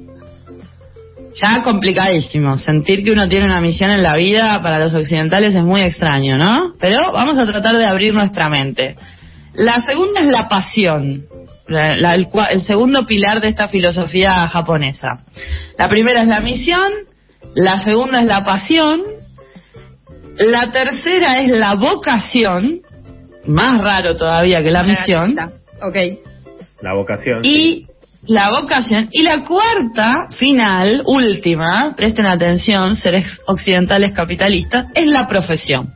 Ya 1.34 1.62
complicadísimo, 1.62 2.56
sentir 2.58 3.04
que 3.04 3.12
uno 3.12 3.28
tiene 3.28 3.44
una 3.46 3.60
misión 3.60 3.90
en 3.90 4.02
la 4.02 4.14
vida 4.14 4.60
para 4.62 4.78
los 4.78 4.94
occidentales 4.94 5.54
es 5.54 5.62
muy 5.62 5.82
extraño, 5.82 6.36
¿no? 6.38 6.72
Pero 6.80 7.12
vamos 7.12 7.38
a 7.40 7.46
tratar 7.46 7.76
de 7.76 7.84
abrir 7.86 8.12
nuestra 8.14 8.48
mente. 8.48 8.96
La 9.54 9.80
segunda 9.80 10.20
es 10.20 10.28
la 10.28 10.48
pasión, 10.48 11.24
la- 11.66 11.96
la- 11.96 12.14
el, 12.14 12.26
cua- 12.28 12.48
el 12.50 12.62
segundo 12.64 13.06
pilar 13.06 13.40
de 13.40 13.48
esta 13.48 13.68
filosofía 13.68 14.46
japonesa. 14.48 15.24
La 15.78 15.88
primera 15.88 16.22
es 16.22 16.28
la 16.28 16.40
misión, 16.40 16.92
la 17.54 17.78
segunda 17.80 18.20
es 18.20 18.26
la 18.26 18.42
pasión, 18.44 19.02
la 20.38 20.70
tercera 20.70 21.40
es 21.42 21.50
la 21.50 21.74
vocación, 21.74 22.80
más 23.46 23.80
raro 23.82 24.16
todavía 24.16 24.62
que 24.62 24.70
la 24.70 24.82
misión, 24.82 25.36
Ok. 25.82 25.96
La 26.80 26.94
vocación. 26.94 27.40
y 27.42 27.86
la 28.28 28.50
vocación, 28.50 29.08
y 29.10 29.22
la 29.22 29.42
cuarta, 29.42 30.28
final, 30.38 31.02
última, 31.06 31.94
presten 31.96 32.26
atención, 32.26 32.94
seres 32.94 33.24
occidentales 33.46 34.14
capitalistas, 34.14 34.86
es 34.94 35.10
la 35.10 35.26
profesión. 35.26 35.94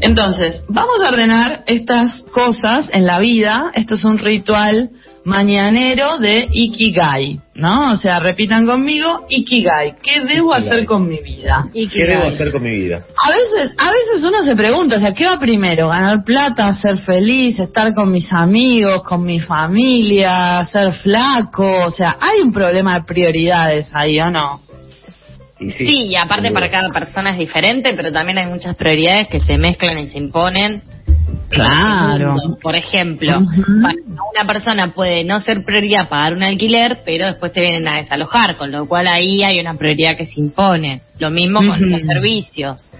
Entonces, 0.00 0.64
vamos 0.68 1.02
a 1.04 1.08
ordenar 1.08 1.62
estas 1.66 2.22
cosas 2.32 2.88
en 2.92 3.04
la 3.04 3.18
vida. 3.18 3.70
Esto 3.74 3.94
es 3.94 4.04
un 4.04 4.18
ritual 4.18 4.90
mañanero 5.24 6.18
de 6.18 6.48
Ikigai, 6.50 7.38
¿no? 7.54 7.92
O 7.92 7.96
sea, 7.96 8.18
repitan 8.18 8.66
conmigo, 8.66 9.24
Ikigai, 9.28 9.94
¿qué 10.02 10.20
debo 10.20 10.54
Ikigai. 10.56 10.68
hacer 10.68 10.86
con 10.86 11.08
mi 11.08 11.18
vida? 11.20 11.68
¿Qué 11.72 12.06
debo 12.06 12.24
hacer 12.24 12.50
con 12.50 12.62
mi 12.62 12.70
vida? 12.72 13.04
A 13.22 13.30
veces, 13.30 13.74
a 13.78 13.92
veces 13.92 14.24
uno 14.24 14.42
se 14.42 14.56
pregunta, 14.56 14.96
o 14.96 15.00
sea, 15.00 15.14
¿qué 15.14 15.26
va 15.26 15.38
primero? 15.38 15.88
¿Ganar 15.88 16.24
plata, 16.24 16.72
ser 16.74 16.98
feliz, 16.98 17.58
estar 17.60 17.94
con 17.94 18.10
mis 18.10 18.32
amigos, 18.32 19.02
con 19.02 19.24
mi 19.24 19.38
familia, 19.40 20.64
ser 20.64 20.92
flaco? 20.92 21.86
O 21.86 21.90
sea, 21.90 22.16
hay 22.20 22.40
un 22.40 22.52
problema 22.52 22.98
de 22.98 23.04
prioridades 23.04 23.90
ahí, 23.92 24.18
¿o 24.18 24.30
no? 24.30 24.60
Y 25.60 25.70
Sí, 25.70 25.86
sí, 25.86 26.06
y 26.08 26.16
aparte 26.16 26.50
para 26.50 26.68
cada 26.70 26.88
persona 26.88 27.30
es 27.30 27.38
diferente, 27.38 27.94
pero 27.94 28.10
también 28.10 28.38
hay 28.38 28.46
muchas 28.46 28.74
prioridades 28.74 29.28
que 29.28 29.38
se 29.38 29.56
mezclan 29.58 29.96
y 29.98 30.08
se 30.08 30.18
imponen. 30.18 30.82
Claro. 31.52 32.34
Por 32.60 32.76
ejemplo, 32.76 33.38
una 33.38 34.46
persona 34.46 34.92
puede 34.94 35.24
no 35.24 35.40
ser 35.40 35.64
prioridad 35.64 36.08
pagar 36.08 36.34
un 36.34 36.42
alquiler, 36.42 37.02
pero 37.04 37.26
después 37.26 37.52
te 37.52 37.60
vienen 37.60 37.86
a 37.88 37.96
desalojar, 37.96 38.56
con 38.56 38.72
lo 38.72 38.86
cual 38.86 39.06
ahí 39.06 39.42
hay 39.44 39.60
una 39.60 39.74
prioridad 39.74 40.16
que 40.16 40.26
se 40.26 40.40
impone. 40.40 41.02
Lo 41.18 41.30
mismo 41.30 41.58
con 41.58 41.90
los 41.90 42.02
servicios. 42.02 42.90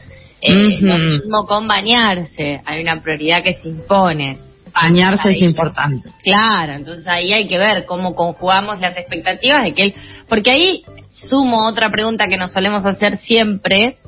Eh. 0.41 0.81
Lo 0.81 0.99
mismo 0.99 1.47
con 1.47 1.67
bañarse, 1.67 2.61
hay 2.65 2.83
una 2.83 3.01
prioridad 3.01 3.43
que 3.43 3.55
se 3.55 3.69
impone. 3.69 4.39
Bañarse 4.75 5.31
es 5.31 5.43
importante. 5.43 6.09
Claro, 6.23 6.73
entonces 6.73 7.07
ahí 7.07 7.33
hay 7.33 7.47
que 7.47 7.59
ver 7.59 7.85
cómo 7.85 8.15
conjugamos 8.15 8.81
las 8.81 8.97
expectativas 8.97 9.65
de 9.65 9.75
que 9.75 9.83
él, 9.83 9.95
porque 10.29 10.51
ahí 10.51 10.83
sumo 11.13 11.69
otra 11.69 11.91
pregunta 11.91 12.27
que 12.27 12.39
nos 12.39 12.53
solemos 12.53 12.85
hacer 12.85 13.19
siempre, 13.19 13.99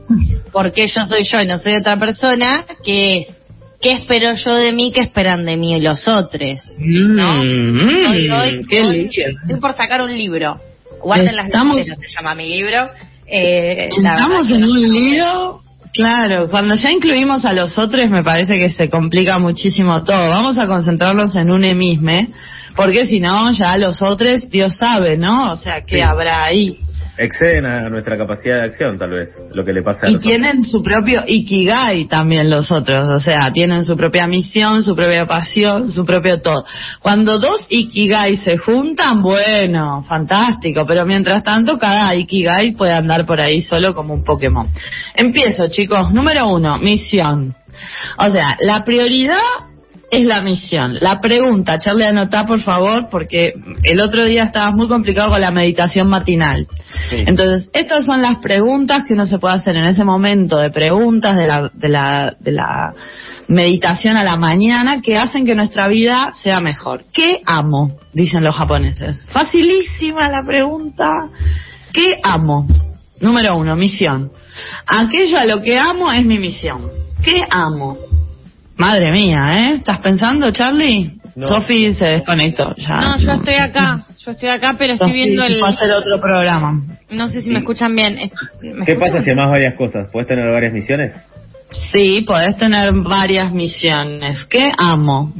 ¿por 0.53 0.73
qué 0.73 0.89
yo 0.89 1.05
soy 1.07 1.25
yo 1.25 1.41
y 1.41 1.47
no 1.47 1.59
soy 1.59 1.77
otra 1.77 1.99
persona? 1.99 2.65
Que 2.85 3.19
es, 3.19 3.44
¿qué 3.85 3.93
espero 3.93 4.33
yo 4.35 4.55
de 4.57 4.73
mí? 4.73 4.91
¿Qué 4.93 5.03
esperan 5.03 5.45
de 5.45 5.57
mí 5.57 5.79
los 5.81 6.09
otros? 6.09 6.61
¿No? 6.81 7.35
Mm, 7.45 8.07
Hoy, 8.11 8.31
hoy, 8.31 8.65
qué 8.69 8.81
hoy 8.81 8.97
lindo. 8.97 9.11
estoy 9.43 9.61
por 9.61 9.73
sacar 9.75 10.03
un 10.03 10.13
libro. 10.17 10.57
Guarden 11.03 11.37
las 11.37 11.47
Estamos- 11.47 11.77
letras, 11.77 11.99
se 12.01 12.09
llama 12.17 12.35
mi 12.35 12.49
libro. 12.49 12.89
Eh, 13.27 13.89
Estamos 13.97 14.49
en 14.49 14.65
un 14.65 14.81
lío. 14.93 15.61
Claro, 15.93 16.49
cuando 16.51 16.75
ya 16.75 16.91
incluimos 16.91 17.45
a 17.45 17.53
los 17.53 17.79
otros 17.79 18.11
me 18.11 18.25
parece 18.25 18.55
que 18.59 18.69
se 18.71 18.91
complica 18.91 19.39
muchísimo 19.39 20.03
todo. 20.03 20.25
Vamos 20.29 20.59
a 20.59 20.67
concentrarnos 20.67 21.37
en 21.37 21.51
un 21.53 21.63
emisme, 21.63 22.31
porque 22.75 23.07
si 23.07 23.21
no, 23.21 23.53
ya 23.53 23.79
los 23.79 24.03
otros, 24.03 24.49
Dios 24.51 24.77
sabe, 24.77 25.17
¿no? 25.17 25.53
O 25.53 25.57
sea, 25.57 25.83
¿qué 25.87 25.97
Sí. 25.97 26.03
habrá 26.03 26.43
ahí? 26.47 26.79
Exceden 27.17 27.65
a 27.65 27.89
nuestra 27.89 28.17
capacidad 28.17 28.57
de 28.57 28.65
acción, 28.65 28.99
tal 28.99 29.11
vez, 29.11 29.31
lo 29.55 29.65
que 29.65 29.73
le 29.73 29.83
pasa 29.83 30.07
a 30.07 30.11
Y 30.11 30.15
los 30.15 30.23
tienen 30.23 30.65
su 30.65 30.83
propio 30.83 31.23
Ikigai 31.27 32.07
también 32.07 32.51
los 32.51 32.73
otros, 32.73 33.09
o 33.09 33.21
sea, 33.21 33.53
tienen 33.53 33.85
su 33.85 33.97
propia 33.97 34.27
misión, 34.27 34.83
su 34.83 34.97
propia 34.97 35.25
pasión, 35.25 35.93
su 35.93 36.05
propio 36.05 36.41
todo. 36.41 36.65
Cuando 37.01 37.39
dos 37.39 37.67
Ikigai 37.69 38.37
se 38.39 38.59
juntan, 38.59 39.23
bueno, 39.23 40.03
fantástico, 40.09 40.85
pero 40.87 41.07
mientras 41.07 41.43
tanto 41.45 41.79
cada 41.79 42.15
Ikigai 42.17 42.73
puede 42.73 42.93
andar 42.93 43.25
por 43.27 43.41
ahí 43.41 43.61
solo 43.61 43.95
como 43.95 44.15
un 44.15 44.25
Pokémon. 44.25 44.69
Empiezo, 45.15 45.69
chicos. 45.69 46.13
Número 46.13 46.49
uno, 46.49 46.79
misión. 46.79 47.55
O 48.19 48.31
sea, 48.31 48.57
la 48.61 48.83
prioridad 48.85 49.39
es 50.17 50.25
la 50.25 50.41
misión. 50.43 50.99
La 51.01 51.21
pregunta, 51.21 51.79
Charlie, 51.79 52.05
anotá 52.05 52.47
por 52.47 52.61
favor, 52.63 53.09
porque 53.11 53.55
el 53.83 54.01
otro 54.01 54.25
día 54.25 54.45
estabas 54.45 54.75
muy 54.75 54.89
complicado 54.89 55.31
con 55.31 55.41
la 55.41 55.51
meditación 55.51 56.09
matinal. 56.09 56.67
Sí. 57.11 57.25
Entonces, 57.27 57.69
estas 57.73 58.05
son 58.05 58.23
las 58.23 58.39
preguntas 58.39 59.05
que 59.07 59.15
uno 59.15 59.27
se 59.27 59.39
puede 59.39 59.55
hacer 59.55 59.77
en 59.77 59.85
ese 59.85 60.05
momento 60.05 60.59
de 60.59 60.71
preguntas 60.71 61.37
de 61.37 61.47
la, 61.47 61.71
de 61.73 61.89
la, 61.89 62.37
de 62.39 62.53
la 62.53 62.95
meditación 63.49 64.17
a 64.17 64.25
la 64.25 64.37
mañana 64.37 65.01
que 65.01 65.17
hacen 65.17 65.45
que 65.45 65.55
nuestra 65.55 65.89
vida 65.89 66.33
sea 66.35 66.61
mejor. 66.61 67.03
¿Qué 67.13 67.41
amo? 67.45 67.99
Dicen 68.13 68.43
los 68.43 68.55
japoneses. 68.55 69.25
Facilísima 69.29 70.29
la 70.29 70.45
pregunta. 70.47 71.11
¿Qué 71.93 72.09
amo? 72.23 72.67
Número 73.21 73.57
uno, 73.57 73.77
misión. 73.77 74.31
Aquello 74.87 75.39
a 75.39 75.45
lo 75.45 75.63
que 75.63 75.79
amo 75.79 76.13
es 76.13 76.25
mi 76.25 76.39
misión. 76.39 76.91
¿Qué 77.23 77.41
amo? 77.51 77.97
Madre 78.77 79.13
mía, 79.13 79.39
¿eh? 79.53 79.75
¿Estás 79.77 80.01
pensando, 80.01 80.51
Charlie? 80.51 81.13
No. 81.37 81.47
Sofi 81.47 81.95
se 81.95 82.05
desconectó 82.05 82.75
ya. 82.77 83.01
No, 83.01 83.19
yo 83.19 83.33
estoy 83.33 83.55
acá, 83.55 84.05
yo 84.25 84.31
estoy 84.33 84.49
acá, 84.49 84.77
pero 84.79 84.93
estoy 84.95 85.13
viendo 85.13 85.45
el... 85.45 85.61
va 85.63 85.69
a 85.69 85.71
hacer 85.71 85.91
otro 85.91 86.21
programa. 86.21 86.81
No 87.11 87.29
sé 87.29 87.41
si 87.41 87.51
me 87.51 87.59
escuchan 87.61 87.95
bien. 87.95 88.19
Es- 88.19 88.33
¿me 88.63 88.85
¿Qué 88.85 88.93
escuchan? 88.93 89.01
pasa 89.01 89.25
si 89.25 89.31
amas 89.33 89.51
varias 89.51 89.77
cosas? 89.77 90.09
¿Puedes 90.13 90.29
tener 90.29 90.49
varias 90.51 90.73
misiones? 90.73 91.13
Sí, 91.93 92.23
podés 92.27 92.57
tener 92.57 92.93
varias 92.93 93.53
misiones. 93.53 94.45
¿Qué 94.49 94.71
amo? 94.79 95.33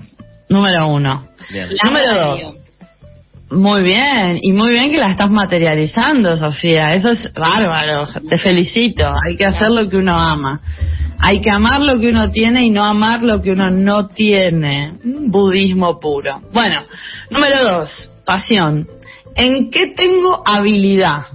Número 0.49 0.89
uno. 0.89 1.29
Bien. 1.53 1.69
Número 1.85 2.09
dos. 2.19 2.61
Muy 3.51 3.83
bien, 3.83 4.39
y 4.41 4.53
muy 4.53 4.71
bien 4.71 4.91
que 4.91 4.97
la 4.97 5.11
estás 5.11 5.31
materializando, 5.31 6.37
Sofía. 6.37 6.95
Eso 6.95 7.11
es 7.11 7.33
bárbaro. 7.35 8.07
Te 8.29 8.39
felicito. 8.39 9.13
Hay 9.27 9.37
que 9.37 9.45
hacer 9.45 9.71
lo 9.71 9.89
que 9.89 9.97
uno 9.97 10.19
ama. 10.19 10.61
Hay 11.19 11.41
que 11.41 11.51
amar 11.51 11.81
lo 11.81 11.99
que 12.01 12.09
uno 12.09 12.31
tiene 12.31 12.65
y 12.65 12.71
no 12.71 12.85
amar 12.85 13.23
lo 13.23 13.41
que 13.41 13.53
uno 13.53 13.71
no 13.71 14.09
tiene. 14.09 14.95
Budismo 15.05 16.01
puro. 16.01 16.41
Bueno, 16.53 16.83
número 17.31 17.63
dos, 17.63 18.11
pasión. 18.27 18.89
¿En 19.37 19.71
qué 19.71 19.89
tengo 19.89 20.43
habilidad? 20.45 21.27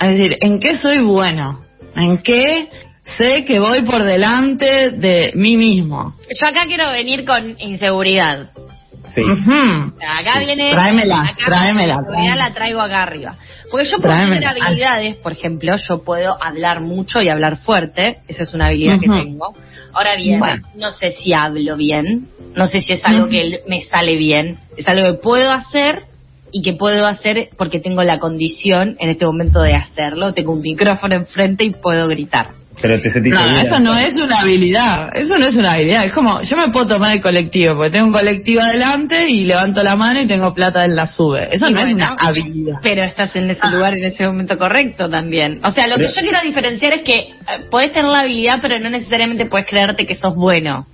Es 0.00 0.10
decir, 0.10 0.36
¿en 0.40 0.58
qué 0.58 0.74
soy 0.74 1.02
bueno? 1.02 1.64
¿En 1.94 2.18
qué 2.18 2.68
sé 3.04 3.44
que 3.44 3.58
voy 3.58 3.82
por 3.82 4.04
delante 4.04 4.90
de 4.90 5.32
mí 5.34 5.56
mismo? 5.56 6.14
Yo 6.40 6.46
acá 6.46 6.64
quiero 6.66 6.90
venir 6.90 7.24
con 7.24 7.56
inseguridad. 7.60 8.50
Sí. 9.14 9.20
Ujú. 9.20 9.94
O 9.94 9.98
sea, 9.98 10.18
acá 10.18 10.38
viene. 10.38 10.70
Tráemela, 10.70 11.20
acá 11.22 11.44
tráemela, 11.46 11.96
La 12.24 12.36
la 12.36 12.54
traigo 12.54 12.80
acá 12.80 13.02
arriba. 13.02 13.34
Porque 13.70 13.84
yo 13.86 13.96
puedo 13.98 14.02
Tráemela. 14.14 14.52
tener 14.54 14.66
habilidades, 14.66 15.16
por 15.16 15.32
ejemplo, 15.32 15.74
yo 15.88 16.02
puedo 16.04 16.42
hablar 16.42 16.80
mucho 16.80 17.20
y 17.20 17.28
hablar 17.28 17.58
fuerte. 17.58 18.18
Esa 18.28 18.42
es 18.44 18.54
una 18.54 18.66
habilidad 18.68 19.00
que 19.00 19.08
tengo. 19.08 19.54
Ahora 19.92 20.16
bien, 20.16 20.38
Bueno. 20.38 20.62
no 20.76 20.92
sé 20.92 21.10
si 21.12 21.32
hablo 21.34 21.76
bien. 21.76 22.28
No 22.54 22.66
sé 22.66 22.80
si 22.80 22.92
es 22.94 23.04
algo 23.04 23.28
que 23.28 23.60
me 23.68 23.82
sale 23.82 24.16
bien. 24.16 24.58
Es 24.76 24.86
algo 24.88 25.06
que 25.12 25.18
puedo 25.22 25.50
hacer 25.52 26.04
y 26.50 26.62
que 26.62 26.74
puedo 26.74 27.06
hacer 27.06 27.48
porque 27.58 27.80
tengo 27.80 28.02
la 28.02 28.18
condición 28.18 28.96
en 29.00 29.08
este 29.10 29.24
momento 29.26 29.60
de 29.60 29.74
hacerlo. 29.74 30.32
Tengo 30.32 30.52
un 30.52 30.60
micrófono 30.60 31.14
enfrente 31.14 31.64
y 31.64 31.70
puedo 31.70 32.08
gritar. 32.08 32.50
Pero 32.80 33.00
te 33.00 33.10
sentís 33.10 33.32
No, 33.34 33.60
eso 33.60 33.78
no 33.80 33.96
es 33.98 34.14
una 34.16 34.40
habilidad, 34.40 35.10
eso 35.14 35.36
no 35.38 35.46
es 35.46 35.54
una 35.56 35.74
habilidad, 35.74 36.04
es 36.04 36.12
como, 36.12 36.40
yo 36.42 36.56
me 36.56 36.68
puedo 36.70 36.86
tomar 36.86 37.12
el 37.12 37.20
colectivo, 37.20 37.74
porque 37.76 37.90
tengo 37.90 38.06
un 38.06 38.12
colectivo 38.12 38.62
adelante 38.62 39.28
y 39.28 39.44
levanto 39.44 39.82
la 39.82 39.94
mano 39.94 40.20
y 40.22 40.26
tengo 40.26 40.54
plata 40.54 40.84
en 40.84 40.96
la 40.96 41.06
sube, 41.06 41.48
eso 41.54 41.68
no 41.68 41.80
es 41.80 41.92
una 41.92 42.16
habilidad. 42.18 42.78
Pero 42.82 43.02
estás 43.02 43.36
en 43.36 43.50
ese 43.50 43.68
lugar 43.70 43.94
en 43.94 44.04
ese 44.04 44.26
momento 44.26 44.56
correcto 44.56 45.08
también. 45.10 45.60
O 45.64 45.70
sea, 45.72 45.86
lo 45.86 45.96
Pero- 45.96 46.08
que 46.08 46.14
yo 46.14 46.20
quiero 46.28 46.38
diferenciar 46.44 46.92
es 46.94 47.02
que 47.02 47.18
eh, 47.18 47.34
podés 47.70 47.92
tener 47.92 48.06
la 48.10 48.20
habilidad, 48.20 48.58
pero 48.62 48.78
no 48.78 48.88
necesariamente 48.90 49.44
puedes 49.46 49.66
creerte 49.66 50.06
que 50.06 50.16
sos 50.16 50.34
bueno. 50.34 50.86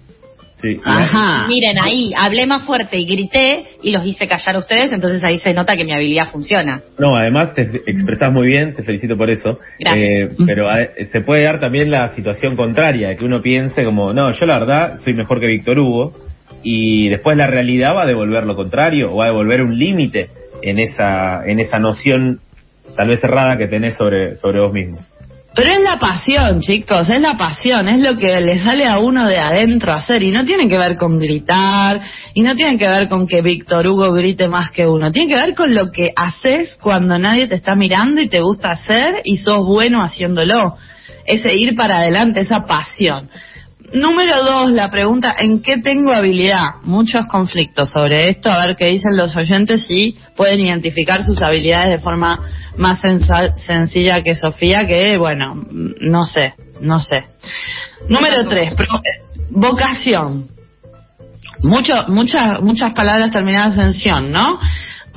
Sí, 0.61 0.77
Ajá. 0.85 1.47
Miren, 1.47 1.79
ahí 1.79 2.13
hablé 2.17 2.45
más 2.45 2.65
fuerte 2.65 2.99
y 2.99 3.07
grité 3.07 3.65
y 3.81 3.93
los 3.93 4.05
hice 4.05 4.27
callar 4.27 4.57
a 4.57 4.59
ustedes, 4.59 4.91
entonces 4.91 5.23
ahí 5.23 5.39
se 5.39 5.55
nota 5.55 5.77
que 5.77 5.85
mi 5.85 5.93
habilidad 5.93 6.31
funciona. 6.31 6.83
No, 6.99 7.15
además 7.15 7.55
te 7.55 7.63
expresás 7.63 8.33
muy 8.33 8.49
bien, 8.49 8.75
te 8.75 8.83
felicito 8.83 9.17
por 9.17 9.31
eso. 9.31 9.61
Gracias. 9.79 10.09
Eh, 10.09 10.31
pero 10.45 10.77
eh, 10.77 10.91
se 11.13 11.21
puede 11.21 11.45
dar 11.45 11.61
también 11.61 11.93
la 11.93 12.09
situación 12.09 12.57
contraria, 12.57 13.17
que 13.17 13.25
uno 13.25 13.41
piense 13.41 13.85
como, 13.85 14.13
no, 14.13 14.33
yo 14.33 14.47
la 14.47 14.59
verdad 14.59 14.97
soy 15.05 15.15
mejor 15.15 15.39
que 15.39 15.47
Víctor 15.47 15.79
Hugo, 15.79 16.13
y 16.65 17.09
después 17.09 17.37
la 17.37 17.47
realidad 17.47 17.95
va 17.95 18.03
a 18.03 18.07
devolver 18.07 18.45
lo 18.45 18.57
contrario, 18.57 19.13
o 19.13 19.19
va 19.19 19.27
a 19.27 19.29
devolver 19.29 19.63
un 19.63 19.79
límite 19.79 20.31
en 20.63 20.81
esa, 20.81 21.47
en 21.47 21.61
esa 21.61 21.79
noción 21.79 22.41
tal 22.97 23.09
vez 23.09 23.23
errada 23.23 23.57
que 23.57 23.69
tenés 23.69 23.97
sobre, 23.97 24.35
sobre 24.35 24.61
vos 24.61 24.73
mismo. 24.73 24.99
Pero 25.59 25.73
es 25.73 25.81
la 25.81 25.99
pasión, 25.99 26.61
chicos, 26.61 27.09
es 27.13 27.21
la 27.21 27.37
pasión, 27.37 27.89
es 27.89 27.99
lo 27.99 28.17
que 28.17 28.41
le 28.41 28.59
sale 28.59 28.87
a 28.87 29.01
uno 29.01 29.27
de 29.27 29.39
adentro 29.39 29.93
hacer 29.93 30.23
y 30.23 30.31
no 30.31 30.45
tiene 30.45 30.69
que 30.69 30.79
ver 30.79 30.95
con 30.95 31.19
gritar 31.19 32.01
y 32.33 32.43
no 32.43 32.55
tiene 32.55 32.79
que 32.79 32.87
ver 32.87 33.09
con 33.09 33.27
que 33.27 33.43
Víctor 33.43 33.89
Hugo 33.89 34.13
grite 34.13 34.47
más 34.47 34.71
que 34.71 34.87
uno, 34.87 35.11
tiene 35.11 35.35
que 35.35 35.41
ver 35.41 35.57
con 35.57 35.75
lo 35.75 35.91
que 35.91 36.13
haces 36.15 36.77
cuando 36.81 37.19
nadie 37.19 37.49
te 37.49 37.57
está 37.57 37.75
mirando 37.75 38.21
y 38.21 38.29
te 38.29 38.41
gusta 38.41 38.71
hacer 38.71 39.17
y 39.25 39.39
sos 39.39 39.67
bueno 39.67 40.01
haciéndolo, 40.01 40.77
ese 41.27 41.53
ir 41.57 41.75
para 41.75 41.97
adelante, 41.97 42.39
esa 42.39 42.61
pasión. 42.61 43.29
Número 43.93 44.45
dos, 44.45 44.71
la 44.71 44.91
pregunta, 44.91 45.35
¿en 45.39 45.63
qué 45.63 45.79
tengo 45.79 46.13
habilidad? 46.13 46.77
Muchos 46.83 47.27
conflictos 47.27 47.89
sobre 47.89 48.29
esto, 48.29 48.51
a 48.51 48.67
ver 48.67 48.77
qué 48.77 48.87
dicen 48.87 49.17
los 49.17 49.35
oyentes 49.35 49.87
si 49.89 50.19
pueden 50.37 50.61
identificar 50.61 51.25
sus 51.25 51.43
habilidades 51.43 51.97
de 51.97 51.99
forma 51.99 52.39
más 52.77 53.01
sencilla 53.57 54.23
que 54.23 54.35
Sofía, 54.35 54.87
que 54.87 55.17
bueno, 55.17 55.65
no 55.71 56.27
sé, 56.27 56.55
no 56.83 57.01
sé. 57.01 57.25
Número 58.09 58.47
tres, 58.47 58.73
vocación. 59.51 60.49
Mucho, 61.63 61.95
muchas, 62.09 62.61
muchas 62.61 62.93
palabras 62.93 63.33
terminadas 63.33 63.79
en 63.79 63.95
sion, 63.95 64.31
¿no? 64.31 64.61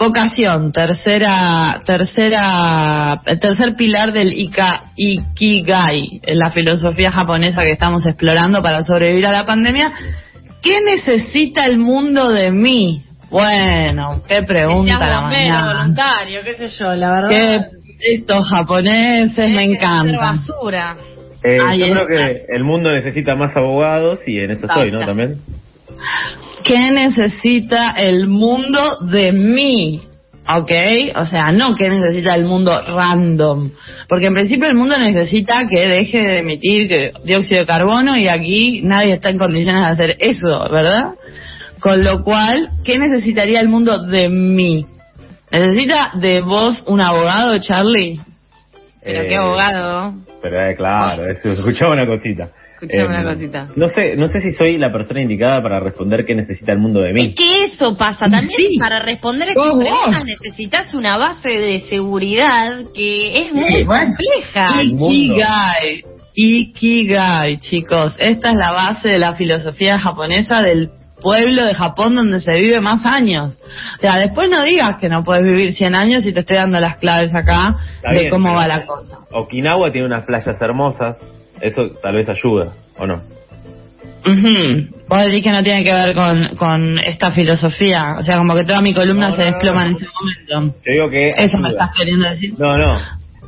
Vocación, 0.01 0.72
tercera, 0.72 1.79
tercera, 1.86 3.22
el 3.24 3.39
tercer 3.39 3.75
pilar 3.75 4.12
del 4.12 4.34
Ika, 4.34 4.86
Ikigai, 4.96 6.22
la 6.25 6.50
filosofía 6.50 7.12
japonesa 7.12 7.62
que 7.62 7.74
estamos 7.74 8.08
explorando 8.08 8.63
para 8.63 8.81
sobrevivir 8.81 9.27
a 9.27 9.31
la 9.31 9.46
pandemia. 9.46 9.93
¿Qué 10.63 10.79
necesita 10.84 11.67
el 11.67 11.77
mundo 11.77 12.29
de 12.29 12.51
mí? 12.51 13.03
Bueno, 13.29 14.24
qué 14.27 14.41
pregunta 14.41 14.98
Seas 14.98 15.10
la 15.10 15.22
mañana. 15.22 15.74
voluntario, 15.74 16.39
qué 16.46 16.55
sé 16.55 16.67
yo, 16.70 16.96
la 16.96 17.12
verdad. 17.12 17.29
Qué 17.29 17.60
estos 18.01 18.50
japoneses 18.50 19.48
me 19.50 19.65
encantan. 19.65 20.17
basura. 20.17 20.98
Eh, 21.43 21.60
yo 21.77 21.86
creo 21.93 22.08
que 22.08 22.46
el 22.50 22.63
mundo 22.63 22.91
necesita 22.91 23.36
más 23.36 23.55
abogados 23.55 24.20
y 24.25 24.39
en 24.39 24.50
eso 24.50 24.65
estoy, 24.65 24.91
¿no? 24.91 25.00
También. 25.00 25.36
¿Qué 26.63 26.91
necesita 26.91 27.91
el 27.91 28.27
mundo 28.27 28.98
de 29.01 29.31
mí? 29.31 30.01
¿Ok? 30.48 30.72
O 31.15 31.25
sea, 31.25 31.51
no 31.51 31.75
qué 31.75 31.89
necesita 31.89 32.36
el 32.36 32.46
mundo 32.46 32.72
random. 32.81 33.72
Porque 34.08 34.27
en 34.27 34.34
principio 34.34 34.67
el 34.67 34.75
mundo 34.75 34.98
necesita 34.98 35.65
que 35.67 35.88
deje 35.88 36.20
de 36.20 36.38
emitir 36.39 36.88
que- 36.88 37.13
dióxido 37.24 37.62
de 37.62 37.65
carbono 37.67 38.17
y 38.17 38.27
aquí 38.27 38.81
nadie 38.84 39.13
está 39.13 39.29
en 39.29 39.38
condiciones 39.38 39.86
de 39.86 39.91
hacer 39.91 40.17
eso, 40.20 40.67
¿verdad? 40.72 41.13
Con 41.79 42.03
lo 42.03 42.24
cual, 42.24 42.70
¿qué 42.84 42.98
necesitaría 42.98 43.60
el 43.60 43.70
mundo 43.70 44.03
de 44.03 44.29
mí? 44.29 44.86
¿Necesita 45.51 46.12
de 46.15 46.41
vos 46.41 46.84
un 46.88 47.01
abogado, 47.01 47.58
Charlie? 47.60 48.20
Pero 49.03 49.24
Eh, 49.24 49.27
qué 49.29 49.36
abogado. 49.36 50.13
Pero 50.41 50.70
eh, 50.70 50.75
claro, 50.75 51.24
eso, 51.31 51.50
escuchaba 51.50 51.93
una 51.93 52.05
cosita. 52.05 52.50
Escuchame 52.81 53.03
Em, 53.15 53.22
una 53.22 53.34
cosita. 53.34 53.67
No 53.75 53.88
sé, 53.89 54.15
no 54.15 54.27
sé 54.27 54.41
si 54.41 54.51
soy 54.53 54.77
la 54.77 54.91
persona 54.91 55.22
indicada 55.22 55.61
para 55.61 55.79
responder 55.79 56.25
qué 56.25 56.33
necesita 56.35 56.72
el 56.72 56.79
mundo 56.79 57.00
de 57.01 57.09
Es 57.09 57.14
mí. 57.16 57.33
que 57.35 57.64
eso 57.64 57.96
pasa 57.98 58.29
también 58.29 58.50
Sí. 58.57 58.77
para 58.79 59.00
responder 59.00 59.50
a 59.50 59.53
Sos 59.53 59.66
estas 59.66 59.77
preguntas 59.85 60.20
vos. 60.20 60.25
necesitas 60.25 60.94
una 60.94 61.18
base 61.18 61.50
de 61.50 61.79
seguridad 61.90 62.79
que 62.94 63.42
es 63.48 63.53
muy 63.53 63.85
compleja. 63.85 64.83
Ikigai. 64.83 66.03
Ikigai, 66.35 67.57
chicos. 67.59 68.16
Esta 68.20 68.50
es 68.51 68.55
la 68.55 68.72
base 68.72 69.09
de 69.09 69.20
la 69.20 69.35
filosofía 69.35 70.00
japonesa 70.00 70.61
del 70.61 70.90
pueblo 71.22 71.64
de 71.66 71.74
Japón 71.74 72.16
donde 72.16 72.40
se 72.42 72.53
vive 72.57 72.79
más 72.81 73.05
años. 73.05 73.57
O 73.98 74.01
sea, 74.01 74.18
después 74.18 74.50
no 74.50 74.62
digas 74.64 74.98
que 74.98 75.07
no 75.07 75.24
puedes 75.24 75.44
vivir 75.44 75.72
100 75.74 75.96
años 75.96 76.25
y 76.25 76.34
te 76.34 76.42
estoy 76.42 76.57
dando 76.57 76.79
las 76.79 76.98
claves 76.98 77.34
acá 77.36 77.75
Está 77.96 78.12
de 78.12 78.20
bien, 78.20 78.29
cómo 78.29 78.53
va 78.53 78.68
la 78.68 78.86
cosa. 78.86 79.20
Okinawa 79.31 79.92
tiene 79.92 80.07
unas 80.07 80.25
playas 80.25 80.62
hermosas, 80.62 81.16
eso 81.62 81.84
tal 82.01 82.16
vez 82.16 82.27
ayuda, 82.27 82.74
¿o 82.98 83.07
no? 83.07 83.22
Ujú. 84.24 84.88
Vos 85.07 85.24
decís 85.25 85.44
que 85.44 85.51
no 85.51 85.64
tiene 85.64 85.84
que 85.84 85.92
ver 85.92 86.14
con, 86.14 86.55
con 86.55 87.00
esta 87.00 87.31
filosofía. 87.31 88.16
O 88.20 88.24
sea, 88.24 88.38
como 88.38 88.53
que 88.55 88.64
toda 88.64 88.81
mi 88.81 88.94
columna 88.94 89.29
No, 89.29 89.36
se 89.36 89.42
no, 89.42 89.48
desploma 89.48 89.81
no. 89.84 89.88
en 89.90 89.96
este 89.96 90.07
momento. 90.53 90.79
Yo 90.86 90.92
digo 90.94 91.10
que 91.10 91.29
Eso 91.38 91.57
me 91.57 91.70
estás 91.70 91.90
queriendo 91.98 92.29
decir. 92.29 92.53
No, 92.57 92.77
no, 92.77 92.98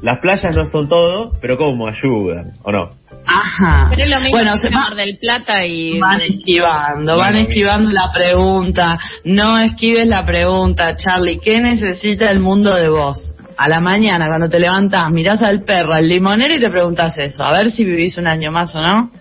las 0.01 0.19
playas 0.19 0.55
no 0.55 0.65
son 0.65 0.89
todo, 0.89 1.31
pero 1.41 1.57
como 1.57 1.87
ayudan, 1.87 2.53
¿o 2.63 2.71
no? 2.71 2.89
Ajá. 3.25 3.87
Pero 3.89 4.03
es 4.03 4.09
lo 4.09 4.15
mismo 4.17 4.31
bueno, 4.31 4.53
que 4.53 4.59
se 4.67 4.69
va- 4.69 4.93
del 4.95 5.17
Plata 5.17 5.65
y... 5.65 5.99
Van 5.99 6.21
esquivando, 6.21 7.17
van 7.17 7.33
Bueno, 7.33 7.47
esquivando 7.47 7.91
la 7.91 8.11
pregunta. 8.11 8.99
No 9.23 9.57
esquives 9.59 10.07
la 10.07 10.25
pregunta, 10.25 10.95
Charlie. 10.95 11.39
¿Qué 11.39 11.59
necesita 11.61 12.29
el 12.31 12.39
mundo 12.39 12.75
de 12.75 12.89
vos? 12.89 13.35
A 13.57 13.69
la 13.69 13.79
mañana, 13.79 14.27
cuando 14.27 14.49
te 14.49 14.59
levantás, 14.59 15.11
mirás 15.11 15.41
al 15.43 15.63
perro, 15.63 15.93
al 15.93 16.09
limonero 16.09 16.53
y 16.55 16.59
te 16.59 16.69
preguntas 16.69 17.17
eso. 17.17 17.43
A 17.43 17.51
ver 17.51 17.71
si 17.71 17.83
vivís 17.83 18.17
un 18.17 18.27
año 18.27 18.51
más 18.51 18.73
o 18.75 18.81
no. 18.81 19.11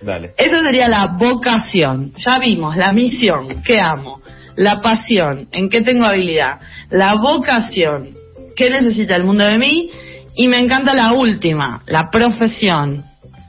Dale. 0.00 0.32
Esa 0.36 0.60
sería 0.60 0.88
la 0.88 1.06
vocación. 1.18 2.12
Ya 2.18 2.38
vimos, 2.38 2.76
la 2.76 2.92
misión, 2.92 3.62
¿qué 3.64 3.80
amo? 3.80 4.20
La 4.56 4.80
pasión, 4.80 5.48
¿en 5.52 5.68
qué 5.68 5.80
tengo 5.82 6.04
habilidad? 6.04 6.58
La 6.90 7.14
vocación, 7.14 8.10
¿qué 8.56 8.70
necesita 8.70 9.16
el 9.16 9.24
mundo 9.24 9.44
de 9.44 9.56
mí? 9.58 9.90
Y 10.36 10.46
me 10.48 10.58
encanta 10.58 10.94
la 10.94 11.12
última, 11.14 11.82
la 11.86 12.10
profesión. 12.10 13.04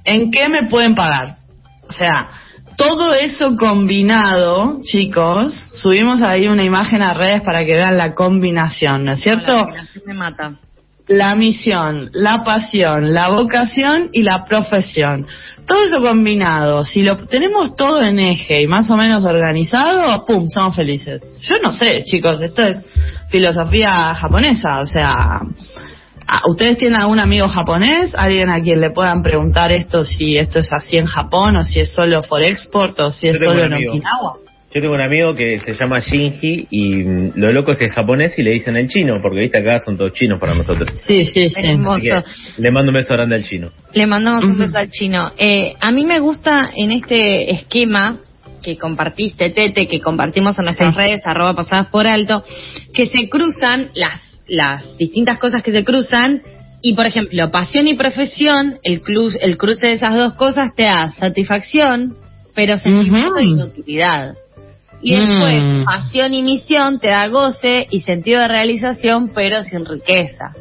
¿En 0.09 0.31
qué 0.31 0.49
me 0.49 0.67
pueden 0.69 0.95
pagar? 0.95 1.37
O 1.87 1.91
sea, 1.93 2.29
todo 2.77 3.13
eso 3.13 3.55
combinado, 3.57 4.79
chicos, 4.83 5.53
subimos 5.81 6.21
ahí 6.21 6.47
una 6.47 6.63
imagen 6.63 7.01
a 7.01 7.13
redes 7.13 7.41
para 7.41 7.65
que 7.65 7.75
vean 7.75 7.97
la 7.97 8.13
combinación, 8.13 9.05
¿no 9.05 9.11
es 9.13 9.19
cierto? 9.21 9.53
La 9.53 9.61
imaginación 9.61 10.03
me 10.07 10.13
mata. 10.13 10.51
la 11.07 11.35
misión, 11.35 12.09
la 12.13 12.43
pasión, 12.43 13.13
la 13.13 13.29
vocación 13.29 14.09
y 14.13 14.21
la 14.21 14.45
profesión. 14.45 15.25
Todo 15.65 15.83
eso 15.83 15.97
combinado, 15.97 16.83
si 16.83 17.01
lo 17.03 17.15
tenemos 17.27 17.75
todo 17.75 18.01
en 18.01 18.19
eje 18.19 18.61
y 18.61 18.67
más 18.67 18.89
o 18.91 18.95
menos 18.97 19.23
organizado, 19.25 20.25
¡pum!, 20.25 20.45
somos 20.47 20.75
felices. 20.75 21.21
Yo 21.41 21.55
no 21.63 21.71
sé, 21.71 22.03
chicos, 22.03 22.41
esto 22.41 22.63
es 22.63 22.77
filosofía 23.29 24.15
japonesa, 24.15 24.79
o 24.81 24.85
sea, 24.85 25.09
¿a- 25.09 25.41
¿ustedes 26.47 26.77
tienen 26.77 26.99
algún 26.99 27.19
amigo 27.19 27.47
japonés? 27.47 28.13
¿Alguien 28.15 28.49
a 28.49 28.59
quien 28.59 28.81
le 28.81 28.91
puedan 28.91 29.21
preguntar 29.21 29.71
esto 29.71 30.03
si 30.03 30.37
esto 30.37 30.59
es 30.59 30.71
así 30.71 30.97
en 30.97 31.05
Japón 31.05 31.55
o 31.57 31.63
si 31.63 31.79
es 31.79 31.91
solo 31.93 32.21
for 32.23 32.41
export 32.43 32.99
o 32.99 33.09
si 33.09 33.27
es 33.27 33.39
solo 33.39 33.63
en. 33.63 33.73
Okinawa? 33.73 34.37
Yo 34.71 34.81
tengo 34.81 34.93
un 34.93 35.01
amigo 35.01 35.33
que 35.33 35.59
se 35.61 35.73
llama 35.73 35.97
Shinji 35.97 36.67
y 36.69 36.95
mm, 36.97 37.31
lo 37.37 37.51
loco 37.51 37.71
es 37.71 37.79
que 37.79 37.85
es 37.85 37.91
japonés 37.91 38.37
y 38.37 38.43
le 38.43 38.51
dicen 38.51 38.77
el 38.77 38.87
chino, 38.87 39.15
porque 39.19 39.39
viste 39.39 39.57
acá 39.57 39.79
son 39.79 39.97
todos 39.97 40.13
chinos 40.13 40.39
para 40.39 40.53
nosotros. 40.53 40.89
Sí, 41.07 41.25
sí, 41.25 41.49
sí. 41.49 41.55
Le 42.57 42.71
mando 42.71 42.91
un 42.91 42.93
beso 42.93 43.15
grande 43.15 43.35
al 43.35 43.43
chino. 43.43 43.69
Le 43.93 44.05
mandamos 44.05 44.43
un 44.43 44.59
beso 44.59 44.77
al 44.77 44.91
chino. 44.91 45.31
Eh, 45.39 45.73
a 45.79 45.91
mí 45.91 46.05
me 46.05 46.19
gusta 46.19 46.69
en 46.75 46.91
este 46.91 47.51
esquema 47.51 48.19
que 48.61 48.77
compartiste, 48.77 49.49
Tete, 49.49 49.87
que 49.87 50.01
compartimos 50.01 50.59
en 50.59 50.65
nuestras 50.65 50.93
Sí. 50.93 50.99
redes, 50.99 51.21
arroba 51.25 51.55
pasadas 51.55 51.87
por 51.87 52.05
alto, 52.05 52.43
que 52.93 53.07
se 53.07 53.27
cruzan 53.27 53.89
las, 53.95 54.21
las 54.49 54.97
distintas 54.97 55.37
cosas 55.39 55.61
que 55.63 55.71
se 55.71 55.83
cruzan 55.83 56.41
y, 56.81 56.93
por 56.93 57.05
ejemplo, 57.05 57.51
pasión 57.51 57.87
y 57.87 57.95
profesión, 57.95 58.79
el, 58.83 59.01
cru- 59.03 59.37
el 59.41 59.57
cruce 59.57 59.87
de 59.87 59.93
esas 59.93 60.15
dos 60.15 60.33
cosas 60.33 60.73
te 60.75 60.83
da 60.83 61.11
satisfacción, 61.19 62.15
pero 62.55 62.77
sentimiento 62.77 63.33
de 63.33 63.43
Ujú. 63.45 63.51
inutilidad. 63.53 64.35
Y 65.01 65.15
después, 65.15 65.61
Mm. 65.63 65.83
pasión 65.85 66.33
y 66.33 66.43
misión 66.43 66.99
te 66.99 67.07
da 67.07 67.27
goce 67.27 67.87
y 67.89 68.01
sentido 68.01 68.41
de 68.41 68.47
realización, 68.49 69.29
pero 69.33 69.63
sin 69.63 69.85
riqueza. 69.85 70.51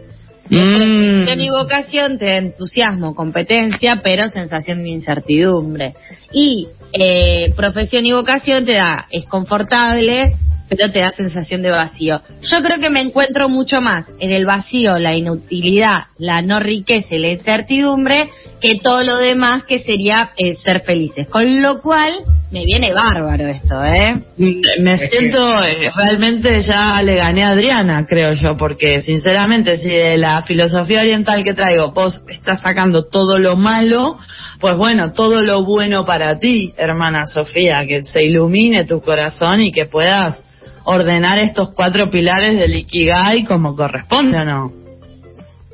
Después, 0.48 0.86
Mm. 0.86 1.40
Y 1.40 1.50
vocación 1.50 2.18
te 2.18 2.24
da 2.24 2.36
entusiasmo, 2.38 3.14
competencia, 3.14 4.00
pero 4.02 4.28
sensación 4.28 4.82
de 4.82 4.88
incertidumbre. 4.90 5.94
Y 6.32 6.68
eh, 6.92 7.52
profesión 7.54 8.06
y 8.06 8.12
vocación 8.12 8.64
te 8.64 8.72
da, 8.74 9.06
es 9.10 9.26
confortable, 9.26 10.36
pero 10.68 10.90
te 10.90 11.00
da 11.00 11.12
sensación 11.12 11.62
de 11.62 11.70
vacío. 11.70 12.20
Yo 12.42 12.62
creo 12.62 12.78
que 12.80 12.90
me 12.90 13.00
encuentro 13.00 13.48
mucho 13.48 13.80
más 13.80 14.06
en 14.20 14.30
el 14.30 14.46
vacío, 14.46 14.98
la 14.98 15.14
inutilidad, 15.14 16.04
la 16.18 16.42
no 16.42 16.60
riqueza 16.60 17.08
y 17.14 17.18
la 17.18 17.28
incertidumbre 17.28 18.30
que 18.60 18.80
todo 18.82 19.04
lo 19.04 19.16
demás 19.16 19.64
que 19.64 19.80
sería 19.80 20.30
eh, 20.36 20.56
ser 20.64 20.80
felices. 20.80 21.28
Con 21.28 21.62
lo 21.62 21.80
cual, 21.80 22.24
me 22.50 22.64
viene 22.64 22.92
bárbaro 22.92 23.46
esto, 23.46 23.84
¿eh? 23.84 24.16
Me 24.36 24.96
siento 24.96 25.38
eh, 25.62 25.88
realmente 25.94 26.60
ya 26.60 27.00
le 27.02 27.16
gané 27.16 27.44
a 27.44 27.50
Adriana, 27.50 28.04
creo 28.08 28.32
yo, 28.32 28.56
porque 28.56 29.00
sinceramente 29.00 29.76
si 29.76 29.88
de 29.88 30.16
la 30.16 30.42
filosofía 30.42 31.02
oriental 31.02 31.44
que 31.44 31.54
traigo 31.54 31.92
vos 31.92 32.16
estás 32.28 32.60
sacando 32.60 33.04
todo 33.04 33.38
lo 33.38 33.56
malo, 33.56 34.16
pues 34.60 34.76
bueno, 34.76 35.12
todo 35.12 35.42
lo 35.42 35.64
bueno 35.64 36.04
para 36.04 36.38
ti, 36.38 36.72
hermana 36.76 37.26
Sofía, 37.26 37.86
que 37.86 38.04
se 38.06 38.22
ilumine 38.22 38.84
tu 38.84 39.00
corazón 39.00 39.60
y 39.60 39.70
que 39.70 39.86
puedas 39.86 40.42
ordenar 40.84 41.38
estos 41.38 41.70
cuatro 41.74 42.10
pilares 42.10 42.58
del 42.58 42.74
Ikigai 42.74 43.44
como 43.44 43.74
corresponde 43.74 44.36
o 44.38 44.44
no. 44.44 44.72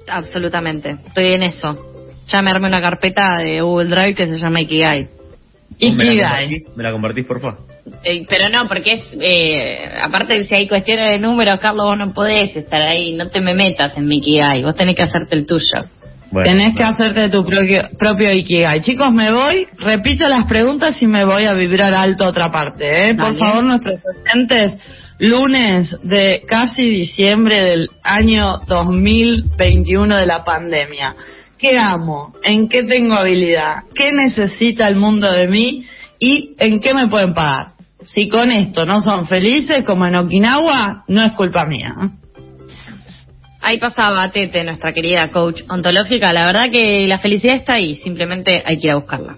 Absolutamente, 0.08 0.96
estoy 1.06 1.34
en 1.34 1.42
eso. 1.44 1.76
Ya 2.28 2.42
me 2.42 2.50
armé 2.50 2.68
una 2.68 2.80
carpeta 2.80 3.38
de 3.38 3.60
Google 3.60 3.90
Drive 3.90 4.14
que 4.14 4.26
se 4.26 4.38
llama 4.38 4.60
Ikigai. 4.60 5.08
Ikigai. 5.78 6.50
¿Me 6.76 6.82
la 6.82 6.92
compartís, 6.92 7.26
por 7.26 7.40
favor? 7.40 7.58
Eh, 8.02 8.24
pero 8.28 8.48
no, 8.48 8.66
porque 8.66 8.94
es, 8.94 9.02
eh, 9.20 9.90
aparte 10.02 10.38
de 10.38 10.44
si 10.44 10.54
hay 10.54 10.66
cuestiones 10.66 11.10
de 11.10 11.18
números, 11.18 11.60
Carlos, 11.60 11.84
vos 11.84 11.98
no 11.98 12.14
podés 12.14 12.56
estar 12.56 12.80
ahí, 12.80 13.12
no 13.12 13.28
te 13.28 13.40
me 13.40 13.54
metas 13.54 13.96
en 13.96 14.06
mi 14.06 14.18
Ikigai, 14.18 14.62
vos 14.62 14.74
tenés 14.74 14.96
que 14.96 15.02
hacerte 15.02 15.34
el 15.34 15.46
tuyo. 15.46 15.82
Bueno, 16.34 16.50
Tenés 16.50 16.74
que 16.74 16.82
hacerte 16.82 17.28
tu 17.28 17.44
propio, 17.44 17.80
propio 17.96 18.32
Ikigai. 18.32 18.80
Chicos, 18.80 19.12
me 19.12 19.30
voy, 19.32 19.68
repito 19.78 20.26
las 20.26 20.46
preguntas 20.46 21.00
y 21.00 21.06
me 21.06 21.24
voy 21.24 21.44
a 21.44 21.54
vibrar 21.54 21.94
alto 21.94 22.24
a 22.24 22.30
otra 22.30 22.50
parte. 22.50 23.10
¿eh? 23.10 23.14
Por 23.14 23.36
favor, 23.36 23.62
nuestros 23.62 24.00
oyentes, 24.04 24.74
lunes 25.20 25.96
de 26.02 26.42
casi 26.44 26.90
diciembre 26.90 27.64
del 27.64 27.88
año 28.02 28.62
2021 28.66 30.16
de 30.16 30.26
la 30.26 30.42
pandemia. 30.42 31.14
¿Qué 31.56 31.78
amo? 31.78 32.32
¿En 32.42 32.68
qué 32.68 32.82
tengo 32.82 33.14
habilidad? 33.14 33.84
¿Qué 33.94 34.10
necesita 34.10 34.88
el 34.88 34.96
mundo 34.96 35.30
de 35.30 35.46
mí? 35.46 35.84
¿Y 36.18 36.56
en 36.58 36.80
qué 36.80 36.94
me 36.94 37.06
pueden 37.06 37.32
pagar? 37.32 37.74
Si 38.06 38.28
con 38.28 38.50
esto 38.50 38.84
no 38.84 39.00
son 39.00 39.26
felices, 39.26 39.84
como 39.84 40.04
en 40.04 40.16
Okinawa, 40.16 41.04
no 41.06 41.22
es 41.22 41.30
culpa 41.36 41.64
mía. 41.64 41.94
Ahí 43.66 43.79
pasaba 43.79 44.31
Tete, 44.31 44.62
nuestra 44.62 44.92
querida 44.92 45.31
coach 45.31 45.62
ontológica. 45.70 46.35
La 46.35 46.44
verdad 46.44 46.70
que 46.70 47.07
la 47.09 47.18
felicidad 47.18 47.57
está 47.57 47.74
ahí, 47.74 47.94
simplemente 47.94 48.62
hay 48.62 48.77
que 48.77 48.88
ir 48.88 48.90
a 48.90 48.96
buscarla. 48.96 49.37